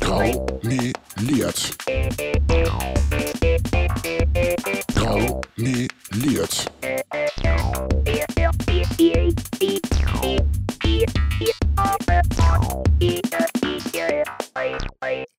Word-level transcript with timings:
Graumeliert. 0.00 1.78
Graumeliert. 4.94 6.72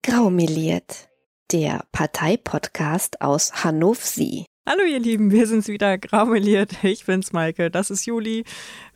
Graumeliert, 0.01 1.09
der 1.51 1.83
Parteipodcast 1.91 3.21
aus 3.21 3.63
Hannover. 3.63 4.45
Hallo 4.67 4.83
ihr 4.83 4.99
Lieben, 4.99 5.29
wir 5.29 5.45
sind's 5.45 5.67
wieder, 5.67 5.99
graumeliert. 5.99 6.83
Ich 6.83 7.05
bin's 7.05 7.33
Maike, 7.33 7.69
das 7.69 7.91
ist 7.91 8.07
Juli. 8.07 8.45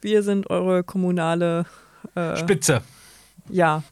Wir 0.01 0.23
sind 0.23 0.49
eure 0.49 0.83
kommunale 0.83 1.67
äh, 2.15 2.37
Spitze. 2.37 2.81
Ja. 3.49 3.83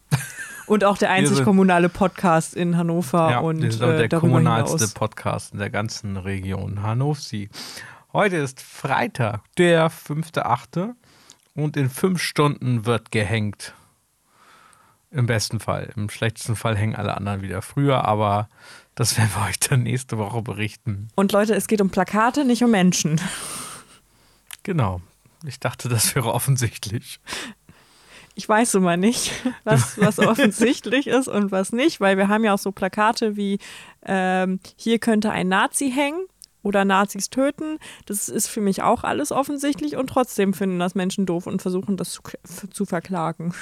Und 0.66 0.84
auch 0.86 0.98
der 0.98 1.12
einzig 1.12 1.44
kommunale 1.44 1.90
Podcast 1.90 2.56
in 2.56 2.78
Hannover 2.78 3.30
Ja, 3.30 3.40
und 3.40 3.62
sind 3.62 3.84
auch 3.84 3.90
äh, 3.90 4.08
der 4.08 4.20
kommunalste 4.20 4.78
hinaus. 4.78 4.94
Podcast 4.94 5.54
in 5.54 5.60
der 5.60 5.70
ganzen 5.70 6.18
Region 6.18 6.82
Hannover. 6.82 7.48
Heute 8.14 8.38
ist 8.38 8.62
Freitag, 8.62 9.42
der 9.58 9.92
5.8. 9.92 10.94
und 11.56 11.76
in 11.76 11.90
fünf 11.90 12.22
Stunden 12.22 12.86
wird 12.86 13.12
gehängt. 13.12 13.74
Im 15.12 15.26
besten 15.28 15.60
Fall. 15.60 15.92
Im 15.96 16.10
schlechtesten 16.10 16.56
Fall 16.56 16.76
hängen 16.78 16.96
alle 16.96 17.16
anderen 17.16 17.42
wieder 17.42 17.62
früher, 17.62 18.06
aber 18.06 18.50
das 18.96 19.18
werden 19.18 19.32
wir 19.36 19.48
euch 19.48 19.60
dann 19.60 19.84
nächste 19.84 20.18
Woche 20.18 20.42
berichten. 20.42 21.10
Und 21.16 21.32
Leute, 21.32 21.56
es 21.56 21.68
geht 21.68 21.82
um 21.82 21.90
Plakate, 21.90 22.46
nicht 22.46 22.64
um 22.64 22.72
Menschen. 22.72 23.20
Genau. 24.64 25.02
Ich 25.46 25.60
dachte, 25.60 25.90
das 25.90 26.16
wäre 26.16 26.34
offensichtlich. 26.34 27.20
Ich 28.36 28.50
weiß 28.50 28.76
immer 28.76 28.98
nicht, 28.98 29.32
was, 29.64 30.00
was 30.00 30.20
offensichtlich 30.20 31.08
ist 31.08 31.28
und 31.28 31.52
was 31.52 31.72
nicht, 31.72 32.00
weil 32.02 32.18
wir 32.18 32.28
haben 32.28 32.44
ja 32.44 32.54
auch 32.54 32.60
so 32.60 32.72
Plakate 32.72 33.36
wie 33.36 33.60
ähm, 34.04 34.60
hier 34.76 35.00
könnte 35.00 35.32
ein 35.32 35.48
Nazi 35.48 35.92
hängen 35.92 36.26
oder 36.64 36.86
Nazis 36.86 37.30
töten. 37.30 37.78
Das 38.06 38.30
ist 38.30 38.48
für 38.48 38.62
mich 38.62 38.82
auch 38.82 39.04
alles 39.04 39.32
offensichtlich 39.32 39.98
und 39.98 40.08
trotzdem 40.08 40.54
finden 40.54 40.80
das 40.80 40.96
Menschen 40.96 41.26
doof 41.26 41.46
und 41.46 41.62
versuchen 41.62 41.98
das 41.98 42.12
zu, 42.12 42.22
zu 42.70 42.86
verklagen. 42.86 43.54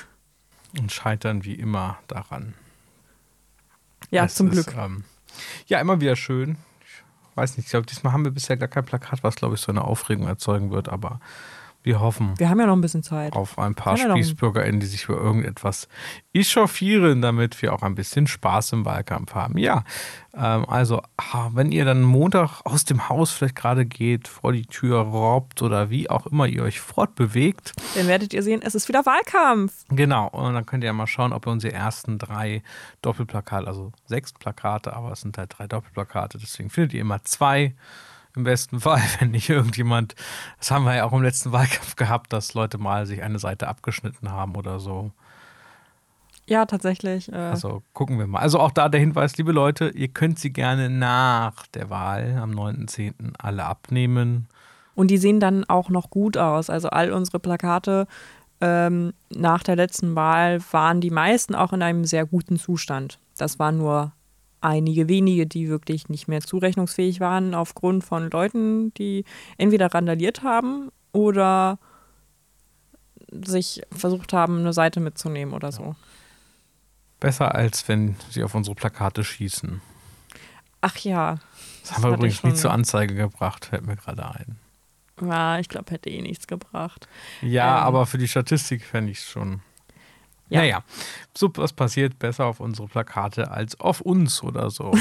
Und 0.80 0.92
scheitern 0.92 1.44
wie 1.44 1.56
immer 1.56 1.98
daran. 2.08 2.54
Ja, 4.10 4.26
Es 4.26 4.36
zum 4.36 4.48
ist, 4.48 4.54
Glück. 4.54 4.78
Ähm, 4.78 5.04
ja, 5.68 5.80
immer 5.80 6.00
wieder 6.00 6.16
schön. 6.16 6.58
Ich 6.86 7.38
weiß 7.38 7.58
nicht, 7.58 7.66
ich 7.66 7.72
glaube, 7.72 7.88
diesmal 7.88 8.14
haben 8.14 8.24
wir 8.24 8.32
bisher 8.32 8.58
gar 8.58 8.68
kein 8.68 8.86
Plakat, 8.86 9.24
was, 9.24 9.36
glaube 9.36 9.56
ich, 9.56 9.62
so 9.62 9.72
eine 9.72 9.84
Aufregung 9.84 10.28
erzeugen 10.28 10.72
wird, 10.72 10.90
aber 10.90 11.20
wir 11.84 12.00
hoffen 12.00 12.38
Wir 12.38 12.50
haben 12.50 12.60
ja 12.60 12.68
noch 12.68 12.76
ein 12.76 12.82
bisschen 12.82 13.04
Zeit. 13.04 13.34
auf 13.34 13.58
ein 13.58 13.76
paar 13.76 13.98
SpießbürgerInnen, 13.98 14.80
die 14.80 14.86
sich 14.86 15.06
für 15.06 15.14
irgendetwas 15.14 15.88
echauffieren, 16.34 17.22
damit 17.22 17.62
wir 17.62 17.74
auch 17.74 17.82
ein 17.82 17.96
bisschen 17.96 18.28
Spaß 18.28 18.74
im 18.74 18.86
Wahlkampf 18.86 19.34
haben. 19.34 19.58
Ja, 19.58 19.84
ähm, 20.34 20.66
also, 20.70 21.02
wenn 21.52 21.72
ihr 21.72 21.84
dann 21.86 22.04
Montag 22.04 22.62
aus 22.64 22.86
dem 22.86 23.10
Haus 23.10 23.32
vielleicht 23.32 23.56
gerade 23.56 23.86
geht, 23.86 24.28
vor 24.28 24.54
die 24.54 24.66
Tür 24.66 25.00
robbt 25.00 25.62
oder 25.62 25.90
wie 25.90 26.10
auch 26.10 26.28
immer 26.28 26.48
ihr 26.48 26.64
euch 26.64 26.80
fortbewegt, 26.80 27.74
Dann 27.96 28.08
werdet 28.08 28.34
ihr 28.34 28.44
sehen, 28.44 28.62
es 28.64 28.76
ist 28.76 28.88
wieder 28.88 29.06
Wahlkampf. 29.06 29.74
Genau, 29.90 30.28
und 30.30 30.54
dann 30.54 30.66
könnt 30.66 30.84
ihr 30.84 30.88
ja 30.88 30.94
mal 30.94 31.08
schauen, 31.08 31.34
ob 31.34 31.48
ihr 31.48 31.52
unsere 31.52 31.74
ersten 31.74 32.18
drei 32.18 32.64
Doppelplakate, 33.02 33.68
also 33.68 33.92
sechs 34.06 34.32
Plakate, 34.34 34.96
aber 34.96 35.12
es 35.12 35.22
sind 35.22 35.38
halt 35.38 35.54
drei 35.58 35.68
Doppelplakate, 35.68 36.38
deswegen 36.38 36.70
findet 36.70 36.94
ihr 36.94 37.02
immer 37.02 37.24
zwei 37.24 37.74
im 38.36 38.44
besten 38.44 38.80
Fall, 38.80 39.02
wenn 39.20 39.32
nicht 39.32 39.50
irgendjemand, 39.50 40.16
das 40.60 40.72
haben 40.72 40.86
wir 40.86 40.96
ja 40.96 41.06
auch 41.06 41.14
im 41.14 41.24
letzten 41.24 41.52
Wahlkampf 41.52 41.96
gehabt, 41.96 42.34
dass 42.34 42.54
Leute 42.54 42.78
mal 42.78 43.06
sich 43.06 43.24
eine 43.24 43.40
Seite 43.40 43.68
abgeschnitten 43.68 44.32
haben 44.32 44.56
oder 44.56 44.80
so. 44.80 45.12
Ja, 46.48 46.66
tatsächlich. 46.66 47.32
Äh, 47.32 47.36
Also 47.36 47.82
gucken 47.94 48.20
wir 48.20 48.28
mal. 48.28 48.40
Also 48.40 48.60
auch 48.60 48.72
da 48.72 48.90
der 48.90 49.00
Hinweis, 49.00 49.38
liebe 49.38 49.52
Leute, 49.52 49.90
ihr 49.90 50.10
könnt 50.10 50.40
sie 50.40 50.52
gerne 50.52 50.90
nach 50.90 51.66
der 51.68 51.90
Wahl 51.90 52.38
am 52.42 52.52
9.10. 52.52 53.34
alle 53.38 53.66
abnehmen. 53.66 54.48
Und 54.96 55.08
die 55.08 55.18
sehen 55.18 55.40
dann 55.40 55.64
auch 55.66 55.90
noch 55.90 56.10
gut 56.10 56.38
aus. 56.38 56.70
Also 56.70 56.90
all 56.90 57.14
unsere 57.14 57.40
Plakate 57.40 58.08
ähm, 58.60 59.14
nach 59.30 59.64
der 59.64 59.76
letzten 59.76 60.16
Wahl 60.16 60.60
waren 60.72 61.00
die 61.00 61.10
meisten 61.10 61.56
auch 61.56 61.74
in 61.74 61.82
einem 61.82 62.06
sehr 62.06 62.26
guten 62.26 62.58
Zustand. 62.58 63.20
Das 63.38 63.58
waren 63.58 63.78
nur 63.78 64.12
einige 64.62 65.08
wenige, 65.10 65.46
die 65.48 65.68
wirklich 65.70 66.08
nicht 66.10 66.28
mehr 66.28 66.42
zurechnungsfähig 66.42 67.20
waren 67.20 67.54
aufgrund 67.56 68.04
von 68.04 68.30
Leuten, 68.30 68.94
die 68.94 69.26
entweder 69.58 69.88
randaliert 69.94 70.44
haben 70.44 70.92
oder 71.12 71.80
sich 73.32 73.82
versucht 73.92 74.34
haben, 74.34 74.60
eine 74.60 74.74
Seite 74.74 75.00
mitzunehmen 75.00 75.54
oder 75.54 75.72
so. 75.72 75.96
Besser 77.20 77.54
als 77.56 77.88
wenn 77.88 78.16
sie 78.30 78.44
auf 78.44 78.56
unsere 78.56 78.76
Plakate 78.76 79.24
schießen. 79.24 79.82
Ach 80.82 80.98
ja. 80.98 81.38
Das 81.82 81.94
haben 81.94 82.04
wir 82.04 82.14
übrigens 82.14 82.44
nie 82.44 82.54
zur 82.54 82.72
Anzeige 82.72 83.16
gebracht, 83.16 83.66
fällt 83.66 83.86
mir 83.86 83.96
gerade 83.96 84.26
ein. 84.26 84.58
Ja, 85.22 85.60
ich 85.60 85.70
glaube, 85.70 85.92
hätte 85.92 86.10
eh 86.10 86.22
nichts 86.22 86.48
gebracht. 86.48 87.08
Ja, 87.42 87.78
Ähm. 87.80 87.84
aber 87.86 88.06
für 88.08 88.18
die 88.18 88.28
Statistik 88.28 88.84
fände 88.84 89.12
ich 89.12 89.20
es 89.20 89.26
schon. 89.30 89.62
Ja. 90.52 90.60
Naja, 90.60 90.84
so 91.34 91.50
was 91.56 91.72
passiert 91.72 92.20
besser 92.20 92.46
auf 92.46 92.60
unsere 92.60 92.90
Plakate 92.90 93.52
als 93.52 93.80
auf 93.80 94.02
uns 94.02 94.44
oder 94.44 94.70
so. 94.70 94.92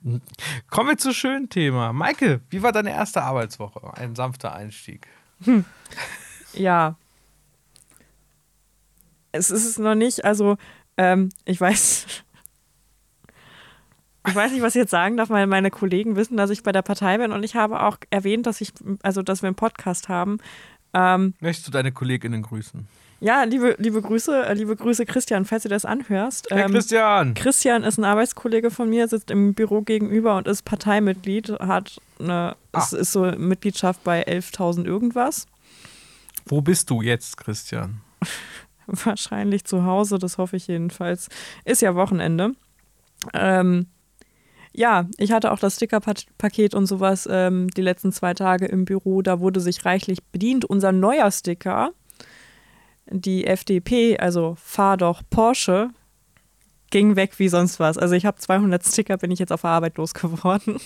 Kommen 0.70 0.88
wir 0.88 0.96
zu 0.96 1.12
schönen 1.12 1.50
Thema. 1.50 1.92
Maike, 1.92 2.40
wie 2.48 2.62
war 2.62 2.72
deine 2.72 2.92
erste 2.92 3.22
Arbeitswoche? 3.22 3.92
Ein 3.94 4.16
sanfter 4.16 4.54
Einstieg. 4.54 5.06
Ja. 6.54 6.96
Es 9.32 9.50
ist 9.50 9.66
es 9.66 9.78
noch 9.78 9.94
nicht, 9.94 10.24
also 10.24 10.56
ähm, 10.96 11.28
ich 11.44 11.60
weiß. 11.60 12.06
Ich 14.28 14.34
weiß 14.34 14.50
nicht, 14.50 14.62
was 14.62 14.74
ich 14.74 14.80
jetzt 14.80 14.90
sagen 14.90 15.18
darf, 15.18 15.28
weil 15.28 15.46
meine 15.46 15.70
Kollegen 15.70 16.16
wissen, 16.16 16.38
dass 16.38 16.48
ich 16.48 16.62
bei 16.62 16.72
der 16.72 16.80
Partei 16.80 17.18
bin 17.18 17.32
und 17.32 17.42
ich 17.42 17.54
habe 17.54 17.82
auch 17.82 17.98
erwähnt, 18.08 18.46
dass 18.46 18.62
ich, 18.62 18.72
also 19.02 19.20
dass 19.20 19.42
wir 19.42 19.48
einen 19.48 19.56
Podcast 19.56 20.08
haben. 20.08 20.38
Ähm, 20.94 21.34
Möchtest 21.38 21.68
du 21.68 21.70
deine 21.70 21.92
KollegInnen 21.92 22.40
grüßen? 22.40 22.88
Ja, 23.20 23.44
liebe, 23.44 23.74
liebe 23.78 24.02
Grüße, 24.02 24.46
äh, 24.46 24.54
liebe 24.54 24.76
Grüße, 24.76 25.06
Christian, 25.06 25.44
falls 25.44 25.62
du 25.62 25.68
das 25.68 25.84
anhörst. 25.84 26.48
Herr 26.50 26.66
Ähm, 26.66 26.72
Christian! 26.72 27.34
Christian 27.34 27.82
ist 27.84 27.98
ein 27.98 28.04
Arbeitskollege 28.04 28.70
von 28.70 28.88
mir, 28.90 29.08
sitzt 29.08 29.30
im 29.30 29.54
Büro 29.54 29.82
gegenüber 29.82 30.36
und 30.36 30.46
ist 30.46 30.64
Parteimitglied, 30.64 31.50
hat 31.60 31.98
eine, 32.18 32.56
Ah. 32.72 32.78
es 32.82 32.92
ist 32.92 33.12
so 33.12 33.22
Mitgliedschaft 33.24 34.04
bei 34.04 34.22
11.000 34.26 34.84
irgendwas. 34.86 35.46
Wo 36.44 36.60
bist 36.60 36.90
du 36.90 37.02
jetzt, 37.02 37.36
Christian? 37.38 38.00
Wahrscheinlich 38.86 39.64
zu 39.64 39.84
Hause, 39.84 40.18
das 40.18 40.38
hoffe 40.38 40.56
ich 40.56 40.66
jedenfalls. 40.68 41.28
Ist 41.64 41.82
ja 41.82 41.94
Wochenende. 41.94 42.52
Ähm, 43.34 43.86
ja, 44.72 45.06
ich 45.16 45.32
hatte 45.32 45.50
auch 45.52 45.58
das 45.58 45.76
Stickerpaket 45.76 46.74
und 46.74 46.86
sowas 46.86 47.26
ähm, 47.30 47.68
die 47.70 47.80
letzten 47.82 48.12
zwei 48.12 48.34
Tage 48.34 48.66
im 48.66 48.84
Büro. 48.84 49.22
Da 49.22 49.40
wurde 49.40 49.58
sich 49.60 49.84
reichlich 49.86 50.22
bedient. 50.24 50.64
Unser 50.66 50.92
neuer 50.92 51.30
Sticker, 51.32 51.90
die 53.10 53.46
FDP, 53.46 54.18
also 54.18 54.56
Fahr 54.60 54.96
doch 54.96 55.22
Porsche, 55.28 55.90
ging 56.90 57.16
weg 57.16 57.38
wie 57.38 57.48
sonst 57.48 57.80
was. 57.80 57.98
Also 57.98 58.14
ich 58.14 58.26
habe 58.26 58.38
200 58.38 58.84
Sticker, 58.84 59.16
bin 59.16 59.30
ich 59.30 59.38
jetzt 59.38 59.52
auf 59.52 59.62
der 59.62 59.70
Arbeit 59.70 59.96
losgeworden. 59.96 60.80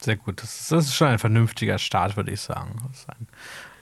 Sehr 0.00 0.16
gut. 0.16 0.42
Das 0.42 0.60
ist, 0.60 0.72
das 0.72 0.86
ist 0.86 0.94
schon 0.94 1.08
ein 1.08 1.18
vernünftiger 1.18 1.78
Start, 1.78 2.16
würde 2.16 2.32
ich 2.32 2.40
sagen. 2.40 2.80
Das 2.88 3.00
ist 3.00 3.10
ein, 3.10 3.26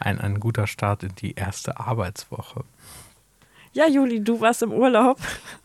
ein, 0.01 0.21
ein 0.21 0.41
guter 0.41 0.67
Start 0.67 1.05
in 1.05 1.15
die 1.15 1.35
erste 1.35 1.79
Arbeitswoche. 1.79 2.65
Ja, 3.73 3.87
Juli, 3.89 4.23
du 4.23 4.41
warst 4.41 4.63
im 4.63 4.73
Urlaub. 4.73 5.19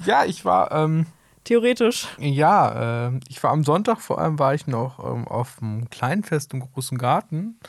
Ja, 0.06 0.26
ich 0.26 0.46
war. 0.46 0.72
Ähm 0.72 1.08
Theoretisch. 1.44 2.08
Ja, 2.20 3.08
äh, 3.08 3.20
ich 3.28 3.44
war 3.44 3.52
am 3.52 3.66
Sonntag 3.66 4.00
vor 4.00 4.20
allem 4.20 4.40
war 4.40 4.54
ich 4.54 4.66
noch 4.66 5.00
ähm, 5.00 5.28
auf 5.28 5.58
dem 5.60 5.90
Kleinfest 5.90 6.54
im 6.54 6.62
großen 6.62 6.98
Garten. 6.98 7.60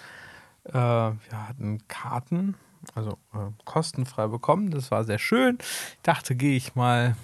Äh, 0.65 0.73
wir 0.73 1.49
hatten 1.49 1.81
Karten, 1.89 2.55
also 2.95 3.19
äh, 3.35 3.51
kostenfrei 3.65 4.27
bekommen. 4.27 4.71
Das 4.71 4.91
war 4.91 5.05
sehr 5.05 5.19
schön. 5.19 5.59
Ich 5.61 6.03
dachte, 6.03 6.35
gehe 6.35 6.57
ich 6.57 6.75
mal 6.75 7.17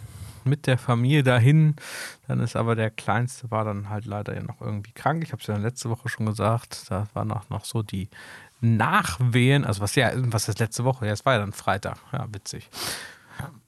mit 0.44 0.66
der 0.66 0.78
Familie 0.78 1.22
dahin. 1.22 1.76
Dann 2.28 2.40
ist 2.40 2.56
aber 2.56 2.76
der 2.76 2.90
Kleinste 2.90 3.50
war 3.50 3.64
dann 3.64 3.88
halt 3.88 4.06
leider 4.06 4.34
ja 4.34 4.42
noch 4.42 4.60
irgendwie 4.60 4.92
krank. 4.92 5.22
Ich 5.24 5.32
habe 5.32 5.40
es 5.40 5.46
ja 5.46 5.56
letzte 5.56 5.90
Woche 5.90 6.08
schon 6.08 6.26
gesagt. 6.26 6.86
Da 6.90 7.06
war 7.14 7.24
noch, 7.24 7.48
noch 7.50 7.64
so 7.64 7.82
die 7.82 8.08
Nachwehen. 8.60 9.64
Also 9.64 9.80
was 9.80 9.94
ja, 9.94 10.10
was 10.14 10.48
ist 10.48 10.58
letzte 10.58 10.84
Woche? 10.84 11.06
Ja, 11.06 11.12
es 11.12 11.24
war 11.24 11.34
ja 11.34 11.40
dann 11.40 11.52
Freitag. 11.52 11.98
Ja, 12.12 12.26
witzig. 12.32 12.68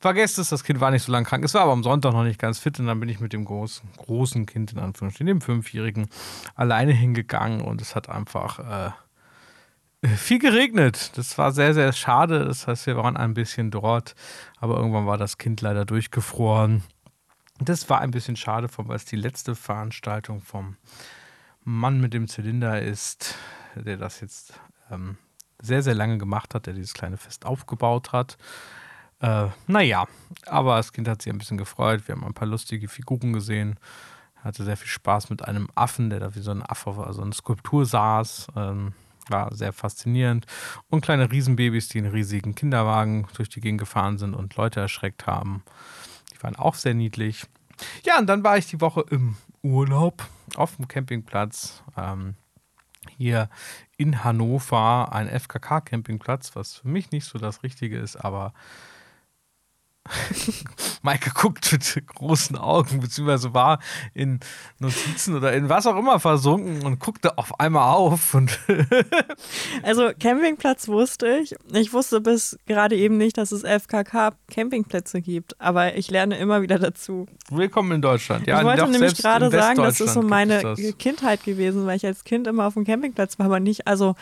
Vergesst 0.00 0.39
es, 0.39 0.50
das 0.50 0.65
Kind 0.65 0.81
war 0.81 0.91
nicht 0.91 1.03
so 1.03 1.12
lange 1.12 1.25
krank. 1.25 1.44
Es 1.44 1.55
war 1.55 1.62
aber 1.62 1.73
am 1.73 1.83
Sonntag 1.83 2.12
noch 2.12 2.25
nicht 2.25 2.39
ganz 2.39 2.59
fit 2.59 2.79
und 2.79 2.87
dann 2.87 3.00
bin 3.00 3.09
ich 3.09 3.21
mit 3.21 3.33
dem 3.33 3.44
großen, 3.44 3.89
großen 3.97 4.44
Kind, 4.47 4.73
in 4.73 4.79
Anführungsstrichen, 4.79 5.27
dem 5.27 5.41
Fünfjährigen, 5.41 6.09
alleine 6.55 6.93
hingegangen 6.93 7.62
und 7.62 7.81
es 7.81 7.94
hat 7.94 8.09
einfach 8.09 8.59
äh, 8.59 8.91
viel 10.03 10.39
geregnet. 10.39 11.13
Das 11.17 11.39
war 11.39 11.53
sehr, 11.53 11.75
sehr 11.75 11.93
schade. 11.93 12.45
Das 12.45 12.67
heißt, 12.67 12.87
wir 12.87 12.97
waren 12.97 13.17
ein 13.17 13.35
bisschen 13.35 13.71
dort, 13.71 14.15
aber 14.59 14.77
irgendwann 14.77 15.07
war 15.07 15.19
das 15.19 15.39
Kind 15.39 15.61
leider 15.61 15.85
durchgefroren. 15.85 16.83
Das 17.59 17.89
war 17.89 18.01
ein 18.01 18.11
bisschen 18.11 18.37
schade, 18.37 18.69
weil 18.77 18.97
es 18.97 19.05
die 19.05 19.17
letzte 19.17 19.55
Veranstaltung 19.55 20.41
vom 20.41 20.77
Mann 21.65 22.01
mit 22.01 22.13
dem 22.13 22.27
Zylinder 22.27 22.83
ist, 22.83 23.37
der 23.77 23.97
das 23.97 24.21
jetzt 24.21 24.55
ähm, 24.91 25.17
sehr, 25.61 25.83
sehr 25.83 25.95
lange 25.95 26.19
gemacht 26.19 26.55
hat, 26.55 26.67
der 26.67 26.75
dieses 26.75 26.95
kleine 26.95 27.17
Fest 27.17 27.47
aufgebaut 27.47 28.13
hat. 28.13 28.37
Äh, 29.21 29.47
naja, 29.69 30.07
aber 30.47 30.77
das 30.77 30.93
Kind 30.93 31.07
hat 31.07 31.23
sich 31.23 31.33
ein 31.33 31.39
bisschen 31.39 31.59
gefreut. 31.59 32.09
Wir 32.09 32.17
haben 32.17 32.25
ein 32.25 32.35
paar 32.35 32.49
lustige 32.49 32.89
Figuren 32.89 33.33
gesehen. 33.33 33.79
Hatte 34.37 34.65
sehr 34.65 34.77
viel 34.77 34.89
Spaß 34.89 35.31
mit 35.31 35.45
einem 35.45 35.69
Affen, 35.77 36.11
der 36.11 36.19
da 36.19 36.35
wie 36.35 36.41
so 36.41 36.51
ein 36.51 36.63
Affe, 36.63 36.91
also 37.07 37.23
eine 37.23 37.33
Skulptur 37.33 37.87
saß. 37.87 38.49
Ähm, 38.57 38.93
war 39.29 39.55
sehr 39.55 39.73
faszinierend. 39.73 40.47
Und 40.89 41.03
kleine 41.03 41.31
Riesenbabys, 41.31 41.89
die 41.89 41.99
in 41.99 42.07
riesigen 42.07 42.55
Kinderwagen 42.55 43.27
durch 43.35 43.49
die 43.49 43.61
Gegend 43.61 43.81
gefahren 43.81 44.19
sind 44.19 44.35
und 44.35 44.57
Leute 44.57 44.81
erschreckt 44.81 45.27
haben. 45.27 45.63
Die 46.35 46.43
waren 46.43 46.57
auch 46.57 46.75
sehr 46.75 46.95
niedlich. 46.95 47.45
Ja, 48.05 48.19
und 48.19 48.27
dann 48.27 48.45
war 48.45 48.59
ich 48.59 48.67
die 48.67 48.81
Woche 48.81 49.05
im 49.11 49.37
Urlaub 49.63 50.25
auf 50.57 50.77
dem 50.77 50.89
Campingplatz. 50.89 51.83
Ähm, 51.97 52.35
hier 53.17 53.49
in 53.97 54.25
Hannover, 54.25 55.13
ein 55.13 55.29
FKK-Campingplatz, 55.29 56.55
was 56.55 56.75
für 56.75 56.89
mich 56.89 57.11
nicht 57.11 57.25
so 57.25 57.39
das 57.39 57.63
Richtige 57.63 57.99
ist, 57.99 58.17
aber 58.17 58.53
Maike 61.03 61.31
guckt 61.31 61.71
mit 61.73 62.07
großen 62.07 62.57
Augen, 62.57 63.01
beziehungsweise 63.01 63.55
war 63.55 63.79
in 64.15 64.41
Notizen 64.81 65.37
oder 65.37 65.53
in 65.53 65.69
was 65.69 65.87
auch 65.87 65.97
immer 65.97 66.19
versunken 66.19 66.85
und 66.85 66.99
guckte 66.99 67.39
auf 67.39 67.61
einmal 67.61 67.95
auf. 67.95 68.35
Und 68.35 68.59
also 69.83 70.11
Campingplatz 70.19 70.89
wusste 70.89 71.39
ich. 71.39 71.55
Ich 71.73 71.93
wusste 71.93 72.21
bis 72.21 72.59
gerade 72.67 72.97
eben 72.97 73.17
nicht, 73.17 73.39
dass 73.39 73.53
es 73.53 73.63
FKK 73.63 74.33
Campingplätze 74.51 75.21
gibt, 75.21 75.61
aber 75.61 75.95
ich 75.95 76.11
lerne 76.11 76.37
immer 76.37 76.63
wieder 76.63 76.79
dazu. 76.79 77.27
Willkommen 77.51 77.93
in 77.93 78.03
Deutschland. 78.03 78.47
Ja, 78.47 78.59
ich 78.59 78.65
wollte 78.65 78.89
nämlich 78.89 79.17
gerade 79.17 79.51
sagen, 79.51 79.79
das 79.79 80.01
ist 80.01 80.15
so 80.15 80.23
meine 80.23 80.75
Kindheit 80.99 81.45
gewesen, 81.45 81.87
weil 81.87 81.97
ich 81.97 82.07
als 82.07 82.25
Kind 82.25 82.49
immer 82.49 82.67
auf 82.67 82.75
dem 82.75 82.85
Campingplatz 82.85 83.39
war, 83.39 83.47
aber 83.47 83.61
nicht, 83.61 83.87
also 83.87 84.17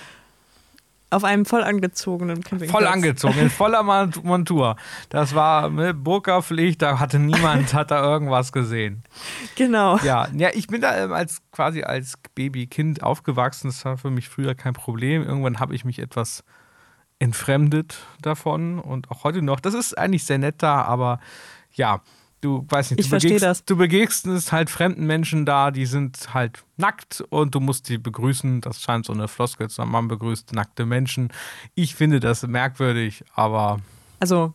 auf 1.10 1.24
einem 1.24 1.44
voll 1.44 1.62
angezogenen 1.62 2.42
Campingplatz. 2.42 2.70
Voll 2.70 2.86
angezogen, 2.86 3.38
in 3.38 3.50
voller 3.50 3.82
Montur. 3.82 4.76
Das 5.08 5.34
war 5.34 5.68
ne, 5.68 5.92
Burka-Pflicht, 5.92 6.80
da 6.82 6.98
hatte 6.98 7.18
niemand, 7.18 7.74
hat 7.74 7.90
da 7.90 8.02
irgendwas 8.02 8.52
gesehen. 8.52 9.02
Genau. 9.56 9.98
Ja, 9.98 10.28
ja 10.32 10.50
ich 10.54 10.68
bin 10.68 10.80
da 10.80 10.96
ähm, 10.96 11.12
als 11.12 11.42
quasi 11.52 11.82
als 11.82 12.14
Babykind 12.34 13.02
aufgewachsen. 13.02 13.68
Das 13.68 13.84
war 13.84 13.98
für 13.98 14.10
mich 14.10 14.28
früher 14.28 14.54
kein 14.54 14.72
Problem. 14.72 15.22
Irgendwann 15.22 15.58
habe 15.58 15.74
ich 15.74 15.84
mich 15.84 15.98
etwas 15.98 16.44
entfremdet 17.18 17.98
davon 18.22 18.78
und 18.78 19.10
auch 19.10 19.24
heute 19.24 19.42
noch. 19.42 19.60
Das 19.60 19.74
ist 19.74 19.98
eigentlich 19.98 20.24
sehr 20.24 20.38
nett 20.38 20.56
da, 20.58 20.82
aber 20.82 21.20
ja, 21.72 22.00
du 22.40 22.64
weißt 22.69 22.92
nicht, 22.92 23.06
du, 23.06 23.16
begegnest, 23.16 23.44
das. 23.44 23.64
du 23.64 23.76
begegnest 23.76 24.52
halt 24.52 24.70
fremden 24.70 25.06
Menschen 25.06 25.46
da, 25.46 25.70
die 25.70 25.87
sind 25.87 26.32
halt 26.34 26.64
nackt 26.76 27.22
und 27.28 27.54
du 27.54 27.60
musst 27.60 27.88
die 27.88 27.98
begrüßen. 27.98 28.60
Das 28.60 28.81
scheint 28.81 29.06
so 29.06 29.12
eine 29.12 29.28
Floskel 29.28 29.69
zu 29.69 29.76
sein. 29.76 29.88
Man 29.88 30.08
begrüßt 30.08 30.52
nackte 30.52 30.87
Menschen. 30.87 31.32
Ich 31.75 31.94
finde 31.94 32.20
das 32.20 32.46
merkwürdig, 32.46 33.25
aber. 33.34 33.81
Also 34.19 34.54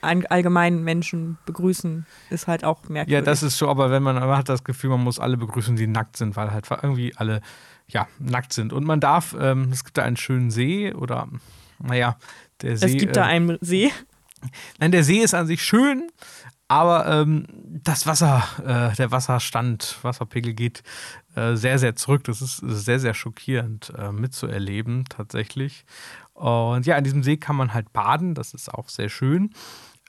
allgemein 0.00 0.84
Menschen 0.84 1.38
begrüßen 1.46 2.06
ist 2.30 2.46
halt 2.46 2.64
auch 2.64 2.82
merkwürdig. 2.84 3.12
Ja, 3.12 3.20
das 3.22 3.42
ist 3.42 3.58
so, 3.58 3.68
aber 3.68 3.90
wenn 3.90 4.02
man, 4.02 4.14
man 4.14 4.38
hat 4.38 4.48
das 4.48 4.62
Gefühl, 4.62 4.90
man 4.90 5.02
muss 5.02 5.18
alle 5.18 5.36
begrüßen, 5.36 5.74
die 5.76 5.86
nackt 5.86 6.16
sind, 6.16 6.36
weil 6.36 6.52
halt 6.52 6.68
irgendwie 6.70 7.14
alle 7.16 7.40
ja, 7.88 8.06
nackt 8.18 8.52
sind. 8.52 8.72
Und 8.72 8.84
man 8.84 9.00
darf, 9.00 9.34
ähm, 9.38 9.70
es 9.72 9.84
gibt 9.84 9.98
da 9.98 10.02
einen 10.02 10.16
schönen 10.16 10.50
See 10.50 10.92
oder, 10.92 11.28
naja, 11.78 12.16
der 12.62 12.76
See. 12.76 12.86
Es 12.86 12.92
gibt 12.92 13.16
äh, 13.16 13.20
da 13.20 13.24
einen 13.24 13.58
See. 13.60 13.92
Nein, 14.78 14.92
der 14.92 15.02
See 15.02 15.18
ist 15.18 15.34
an 15.34 15.46
sich 15.46 15.62
schön, 15.64 16.08
aber 16.68 17.06
ähm, 17.06 17.46
das 17.84 18.06
Wasser, 18.06 18.42
äh, 18.64 18.94
der 18.96 19.10
Wasserstand, 19.12 19.98
Wasserpegel 20.02 20.54
geht 20.54 20.82
äh, 21.36 21.54
sehr, 21.54 21.78
sehr 21.78 21.94
zurück. 21.94 22.24
Das 22.24 22.42
ist 22.42 22.56
sehr, 22.56 22.98
sehr 22.98 23.14
schockierend 23.14 23.92
äh, 23.96 24.10
mitzuerleben, 24.10 25.04
tatsächlich. 25.08 25.84
Und 26.34 26.84
ja, 26.86 26.96
in 26.96 27.04
diesem 27.04 27.22
See 27.22 27.36
kann 27.36 27.56
man 27.56 27.72
halt 27.72 27.92
baden, 27.92 28.34
das 28.34 28.52
ist 28.52 28.72
auch 28.72 28.88
sehr 28.88 29.08
schön. 29.08 29.50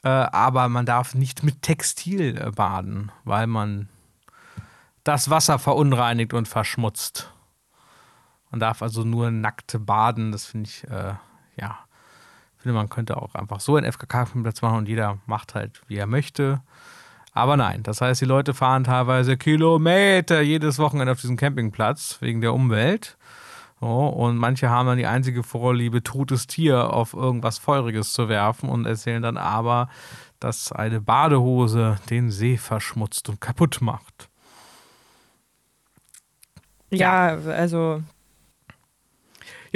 Äh, 0.04 0.10
aber 0.10 0.68
man 0.70 0.86
darf 0.86 1.16
nicht 1.16 1.44
mit 1.44 1.62
Textil 1.62 2.38
äh, 2.38 2.52
baden, 2.52 3.12
weil 3.24 3.48
man 3.48 3.90
das 5.04 5.30
Wasser 5.30 5.60
verunreinigt 5.60 6.34
und 6.34 6.48
verschmutzt. 6.48 7.32
Man 8.52 8.60
darf 8.60 8.82
also 8.82 9.04
nur 9.04 9.32
nackt 9.32 9.78
baden, 9.86 10.32
das 10.32 10.46
finde 10.46 10.70
ich, 10.70 10.84
äh, 10.86 11.14
ja, 11.56 11.80
finde, 12.68 12.74
man 12.74 12.90
könnte 12.90 13.18
auch 13.18 13.34
einfach 13.34 13.62
so 13.62 13.78
einen 13.78 13.90
FKK-Platz 13.90 14.62
machen 14.62 14.80
und 14.80 14.90
jeder 14.90 15.20
macht 15.26 15.56
halt, 15.56 15.82
wie 15.88 15.96
er 15.96 16.06
möchte. 16.06 16.62
Aber 17.32 17.56
nein, 17.56 17.84
das 17.84 18.02
heißt, 18.02 18.20
die 18.20 18.26
Leute 18.26 18.54
fahren 18.54 18.84
teilweise 18.84 19.38
Kilometer 19.38 20.42
jedes 20.42 20.80
Wochenende 20.80 21.14
auf 21.14 21.22
diesen 21.22 21.38
Campingplatz 21.38 22.18
wegen 22.20 22.42
der 22.42 22.54
Umwelt. 22.54 23.18
So, 23.80 23.88
und 23.88 24.38
manche 24.38 24.70
haben 24.70 24.88
dann 24.88 24.98
die 24.98 25.06
einzige 25.06 25.44
Vorliebe, 25.44 26.04
totes 26.04 26.48
Tier 26.48 26.92
auf 26.92 27.14
irgendwas 27.14 27.58
Feuriges 27.58 28.12
zu 28.12 28.28
werfen 28.28 28.70
und 28.70 28.86
erzählen 28.86 29.22
dann 29.22 29.38
aber, 29.38 29.88
dass 30.40 30.72
eine 30.72 31.00
Badehose 31.00 31.98
den 32.10 32.32
See 32.32 32.58
verschmutzt 32.58 33.30
und 33.30 33.40
kaputt 33.40 33.78
macht. 33.82 34.30
Ja, 36.90 37.36
ja 37.38 37.52
also 37.52 38.02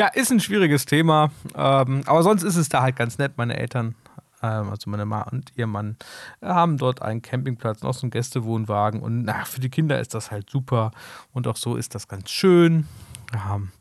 ja, 0.02 0.08
ist 0.08 0.32
ein 0.32 0.40
schwieriges 0.40 0.86
Thema. 0.88 1.30
Ähm, 1.54 2.02
aber 2.08 2.24
sonst 2.24 2.42
ist 2.42 2.56
es 2.56 2.70
da 2.70 2.82
halt 2.82 2.96
ganz 2.96 3.20
nett. 3.20 3.34
Meine 3.38 3.56
Eltern, 3.56 3.94
ähm, 4.42 4.72
also 4.72 4.90
meine 4.90 5.06
Ma 5.06 5.22
und 5.22 5.52
ihr 5.56 5.68
Mann, 5.68 5.96
haben 6.42 6.80
dort 6.80 7.04
einen 7.04 7.22
Campingplatz, 7.22 7.84
noch 7.84 7.94
so 7.94 8.06
einen 8.06 8.10
Gästewohnwagen. 8.10 9.00
Und 9.00 9.26
na, 9.26 9.46
für 9.46 9.60
die 9.60 9.70
Kinder 9.70 10.00
ist 10.00 10.16
das 10.16 10.32
halt 10.32 10.50
super. 10.50 10.90
Und 11.34 11.48
auch 11.48 11.56
so 11.56 11.76
ist 11.76 11.94
das 11.94 12.08
ganz 12.08 12.32
schön. 12.32 12.88
Wir 13.32 13.46
haben 13.46 13.72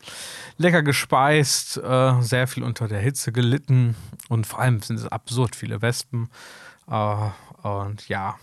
lecker 0.58 0.82
gespeist, 0.82 1.78
äh, 1.78 2.20
sehr 2.20 2.46
viel 2.46 2.64
unter 2.64 2.86
der 2.86 3.00
Hitze 3.00 3.32
gelitten. 3.32 3.96
Und 4.28 4.46
vor 4.46 4.60
allem 4.60 4.82
sind 4.82 4.98
es 4.98 5.08
absurd 5.08 5.56
viele 5.56 5.80
Wespen. 5.80 6.28
Äh, 6.86 7.16
und 7.62 8.06
ja, 8.10 8.36